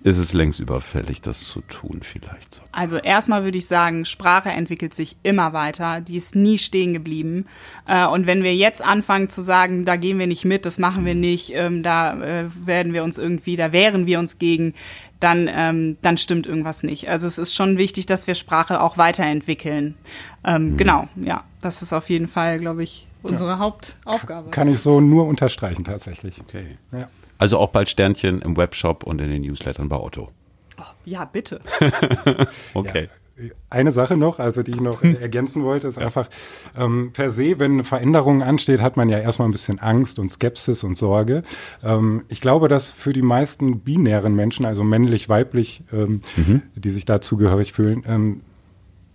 ist 0.04 0.18
es 0.18 0.32
längst 0.32 0.60
überfällig, 0.60 1.20
das 1.20 1.48
zu 1.48 1.60
tun 1.62 2.00
vielleicht. 2.02 2.54
So. 2.54 2.62
Also 2.70 2.98
erstmal 2.98 3.44
würde 3.44 3.58
ich 3.58 3.66
sagen, 3.66 4.04
Sprache 4.04 4.50
entwickelt 4.50 4.94
sich 4.94 5.16
immer 5.22 5.52
weiter, 5.52 6.00
die 6.00 6.16
ist 6.16 6.36
nie 6.36 6.58
stehen 6.58 6.92
geblieben. 6.92 7.44
Äh, 7.86 8.06
und 8.06 8.26
wenn 8.26 8.42
wir 8.42 8.54
jetzt 8.54 8.82
anfangen 8.82 9.28
zu 9.28 9.42
sagen, 9.42 9.84
da 9.84 9.96
gehen 9.96 10.18
wir 10.18 10.28
nicht 10.28 10.44
mit, 10.44 10.66
das 10.66 10.78
machen 10.78 11.04
wir 11.04 11.14
nicht, 11.14 11.52
ähm, 11.54 11.82
da 11.82 12.14
äh, 12.22 12.44
werden 12.64 12.92
wir 12.92 13.02
uns 13.02 13.18
irgendwie, 13.18 13.56
da 13.56 13.72
wehren 13.72 14.06
wir 14.06 14.20
uns 14.20 14.38
gegen, 14.38 14.74
dann, 15.18 15.50
ähm, 15.52 15.96
dann 16.00 16.16
stimmt 16.16 16.46
irgendwas 16.46 16.84
nicht. 16.84 17.08
Also 17.08 17.26
es 17.26 17.38
ist 17.38 17.54
schon 17.54 17.76
wichtig, 17.76 18.06
dass 18.06 18.28
wir 18.28 18.34
Sprache 18.34 18.80
auch 18.80 18.98
weiterentwickeln. 18.98 19.96
Ähm, 20.44 20.72
mhm. 20.72 20.76
Genau, 20.76 21.08
ja, 21.16 21.42
das 21.60 21.82
ist 21.82 21.92
auf 21.92 22.08
jeden 22.08 22.28
Fall, 22.28 22.58
glaube 22.58 22.84
ich, 22.84 23.08
unsere 23.22 23.50
ja. 23.50 23.58
Hauptaufgabe. 23.58 24.50
Kann 24.50 24.68
ich 24.68 24.78
so 24.78 25.00
nur 25.00 25.26
unterstreichen 25.26 25.82
tatsächlich. 25.82 26.40
Okay. 26.40 26.78
Ja. 26.92 27.08
Also 27.38 27.58
auch 27.58 27.70
bald 27.70 27.88
Sternchen 27.88 28.42
im 28.42 28.56
Webshop 28.56 29.04
und 29.04 29.20
in 29.20 29.30
den 29.30 29.42
Newslettern 29.42 29.88
bei 29.88 29.96
Otto. 29.96 30.28
Oh, 30.78 30.82
ja, 31.04 31.24
bitte. 31.24 31.60
okay. 32.74 33.08
Ja, 33.40 33.50
eine 33.70 33.92
Sache 33.92 34.16
noch, 34.16 34.40
also 34.40 34.64
die 34.64 34.72
ich 34.72 34.80
noch 34.80 35.02
ergänzen 35.20 35.62
wollte, 35.62 35.86
ist 35.86 35.98
einfach 35.98 36.28
ähm, 36.76 37.10
per 37.12 37.30
se, 37.30 37.58
wenn 37.60 37.74
eine 37.74 37.84
Veränderung 37.84 38.42
ansteht, 38.42 38.80
hat 38.80 38.96
man 38.96 39.08
ja 39.08 39.18
erstmal 39.18 39.46
ein 39.48 39.52
bisschen 39.52 39.78
Angst 39.78 40.18
und 40.18 40.32
Skepsis 40.32 40.82
und 40.82 40.98
Sorge. 40.98 41.44
Ähm, 41.84 42.24
ich 42.28 42.40
glaube, 42.40 42.66
dass 42.66 42.92
für 42.92 43.12
die 43.12 43.22
meisten 43.22 43.80
binären 43.80 44.34
Menschen, 44.34 44.66
also 44.66 44.82
männlich, 44.82 45.28
weiblich, 45.28 45.84
ähm, 45.92 46.20
mhm. 46.36 46.62
die 46.74 46.90
sich 46.90 47.04
da 47.04 47.20
zugehörig 47.20 47.72
fühlen, 47.72 48.02
ähm, 48.08 48.40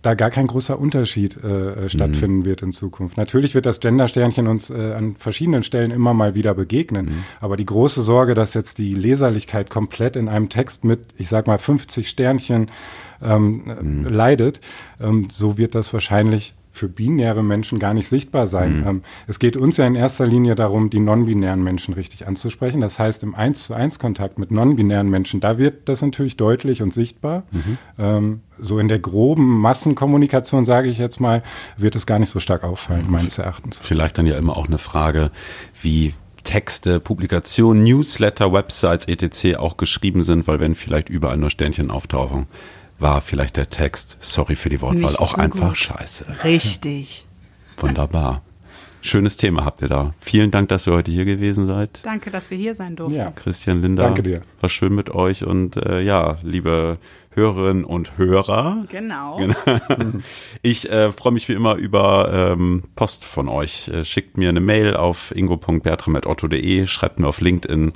da 0.04 0.14
gar 0.14 0.30
kein 0.30 0.46
großer 0.46 0.78
Unterschied 0.78 1.42
äh, 1.42 1.86
äh, 1.86 1.88
stattfinden 1.88 2.38
mhm. 2.38 2.44
wird 2.44 2.62
in 2.62 2.72
Zukunft. 2.72 3.16
Natürlich 3.16 3.54
wird 3.54 3.64
das 3.64 3.80
Gender-Sternchen 3.80 4.46
uns 4.46 4.68
äh, 4.70 4.92
an 4.92 5.16
verschiedenen 5.16 5.62
Stellen 5.62 5.90
immer 5.90 6.12
mal 6.12 6.34
wieder 6.34 6.54
begegnen, 6.54 7.06
mhm. 7.06 7.24
aber 7.40 7.56
die 7.56 7.64
große 7.64 8.02
Sorge, 8.02 8.34
dass 8.34 8.54
jetzt 8.54 8.78
die 8.78 8.94
Leserlichkeit 8.94 9.70
komplett 9.70 10.16
in 10.16 10.28
einem 10.28 10.50
Text 10.50 10.84
mit, 10.84 11.00
ich 11.16 11.28
sag 11.28 11.46
mal, 11.46 11.58
50 11.58 12.08
Sternchen 12.08 12.70
ähm, 13.22 13.62
mhm. 13.64 14.04
leidet, 14.04 14.60
ähm, 15.00 15.28
so 15.32 15.56
wird 15.56 15.74
das 15.74 15.92
wahrscheinlich 15.92 16.54
für 16.74 16.88
binäre 16.88 17.44
Menschen 17.44 17.78
gar 17.78 17.94
nicht 17.94 18.08
sichtbar 18.08 18.48
sein. 18.48 18.80
Mhm. 18.80 18.86
Ähm, 18.86 19.02
es 19.28 19.38
geht 19.38 19.56
uns 19.56 19.76
ja 19.76 19.86
in 19.86 19.94
erster 19.94 20.26
Linie 20.26 20.56
darum, 20.56 20.90
die 20.90 20.98
non-binären 20.98 21.62
Menschen 21.62 21.94
richtig 21.94 22.26
anzusprechen. 22.26 22.80
Das 22.80 22.98
heißt, 22.98 23.22
im 23.22 23.36
Eins 23.36 23.64
zu 23.64 23.74
eins 23.74 24.00
Kontakt 24.00 24.40
mit 24.40 24.50
non-binären 24.50 25.08
Menschen, 25.08 25.40
da 25.40 25.56
wird 25.56 25.88
das 25.88 26.02
natürlich 26.02 26.36
deutlich 26.36 26.82
und 26.82 26.92
sichtbar. 26.92 27.44
Mhm. 27.52 27.78
Ähm, 27.96 28.40
so 28.58 28.80
in 28.80 28.88
der 28.88 28.98
groben 28.98 29.60
Massenkommunikation, 29.60 30.64
sage 30.64 30.88
ich 30.88 30.98
jetzt 30.98 31.20
mal, 31.20 31.44
wird 31.76 31.94
es 31.94 32.06
gar 32.06 32.18
nicht 32.18 32.30
so 32.30 32.40
stark 32.40 32.64
auffallen, 32.64 33.06
meines 33.08 33.38
Erachtens. 33.38 33.76
Vielleicht 33.76 34.18
dann 34.18 34.26
ja 34.26 34.36
immer 34.36 34.56
auch 34.56 34.66
eine 34.66 34.78
Frage, 34.78 35.30
wie 35.80 36.12
Texte, 36.42 36.98
Publikationen, 36.98 37.84
Newsletter, 37.84 38.52
Websites, 38.52 39.06
etc. 39.06 39.58
auch 39.58 39.76
geschrieben 39.76 40.24
sind, 40.24 40.48
weil 40.48 40.58
wenn 40.58 40.74
vielleicht 40.74 41.08
überall 41.08 41.36
nur 41.36 41.50
Sternchen 41.50 41.92
auftauchen, 41.92 42.46
war 42.98 43.20
vielleicht 43.20 43.56
der 43.56 43.70
Text, 43.70 44.16
sorry 44.20 44.54
für 44.54 44.68
die 44.68 44.80
Wortwahl, 44.80 45.10
Nicht 45.10 45.18
auch 45.20 45.34
so 45.34 45.40
einfach 45.40 45.68
gut. 45.68 45.78
scheiße. 45.78 46.26
Richtig. 46.44 47.24
Wunderbar. 47.76 48.42
Schönes 49.00 49.36
Thema 49.36 49.66
habt 49.66 49.82
ihr 49.82 49.88
da. 49.88 50.14
Vielen 50.18 50.50
Dank, 50.50 50.70
dass 50.70 50.86
ihr 50.86 50.94
heute 50.94 51.10
hier 51.10 51.26
gewesen 51.26 51.66
seid. 51.66 52.00
Danke, 52.04 52.30
dass 52.30 52.50
wir 52.50 52.56
hier 52.56 52.74
sein 52.74 52.96
durften. 52.96 53.16
Ja. 53.18 53.32
Christian, 53.32 53.82
Linda. 53.82 54.04
Danke 54.04 54.22
dir. 54.22 54.40
War 54.60 54.70
schön 54.70 54.94
mit 54.94 55.10
euch 55.10 55.44
und 55.44 55.76
äh, 55.76 56.00
ja, 56.00 56.38
liebe 56.42 56.96
Hörerinnen 57.34 57.84
und 57.84 58.16
Hörer. 58.16 58.86
Genau. 58.90 59.38
Ich 60.62 60.88
äh, 60.90 61.12
freue 61.12 61.32
mich 61.32 61.50
wie 61.50 61.52
immer 61.52 61.74
über 61.74 62.30
ähm, 62.54 62.84
Post 62.96 63.26
von 63.26 63.48
euch. 63.48 63.88
Äh, 63.88 64.06
schickt 64.06 64.38
mir 64.38 64.48
eine 64.48 64.60
Mail 64.60 64.96
auf 64.96 65.36
ingo.bertram.otto.de, 65.36 66.86
schreibt 66.86 67.18
mir 67.18 67.28
auf 67.28 67.42
LinkedIn 67.42 67.92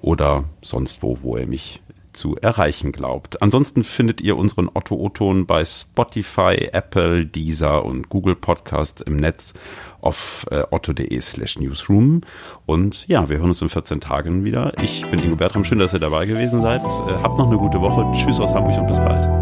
oder 0.00 0.44
sonst 0.60 1.04
wo, 1.04 1.18
wo 1.22 1.36
ihr 1.36 1.46
mich 1.46 1.82
zu 2.12 2.36
erreichen 2.36 2.92
glaubt. 2.92 3.42
Ansonsten 3.42 3.84
findet 3.84 4.20
ihr 4.20 4.36
unseren 4.36 4.68
Otto 4.72 4.96
O-Ton 4.96 5.46
bei 5.46 5.64
Spotify, 5.64 6.68
Apple, 6.72 7.26
Deezer 7.26 7.84
und 7.84 8.08
Google 8.08 8.36
Podcast 8.36 9.02
im 9.02 9.16
Netz 9.16 9.54
auf 10.00 10.46
äh, 10.50 10.62
otto.de 10.70 11.20
slash 11.20 11.58
newsroom. 11.58 12.22
Und 12.66 13.06
ja, 13.08 13.28
wir 13.28 13.38
hören 13.38 13.50
uns 13.50 13.62
in 13.62 13.68
14 13.68 14.00
Tagen 14.00 14.44
wieder. 14.44 14.72
Ich 14.82 15.06
bin 15.10 15.22
Ingo 15.22 15.36
Bertram. 15.36 15.64
Schön, 15.64 15.78
dass 15.78 15.94
ihr 15.94 16.00
dabei 16.00 16.26
gewesen 16.26 16.60
seid. 16.60 16.82
Äh, 16.82 17.22
habt 17.22 17.38
noch 17.38 17.48
eine 17.48 17.58
gute 17.58 17.80
Woche. 17.80 18.06
Tschüss 18.12 18.40
aus 18.40 18.54
Hamburg 18.54 18.78
und 18.78 18.86
bis 18.86 18.98
bald. 18.98 19.37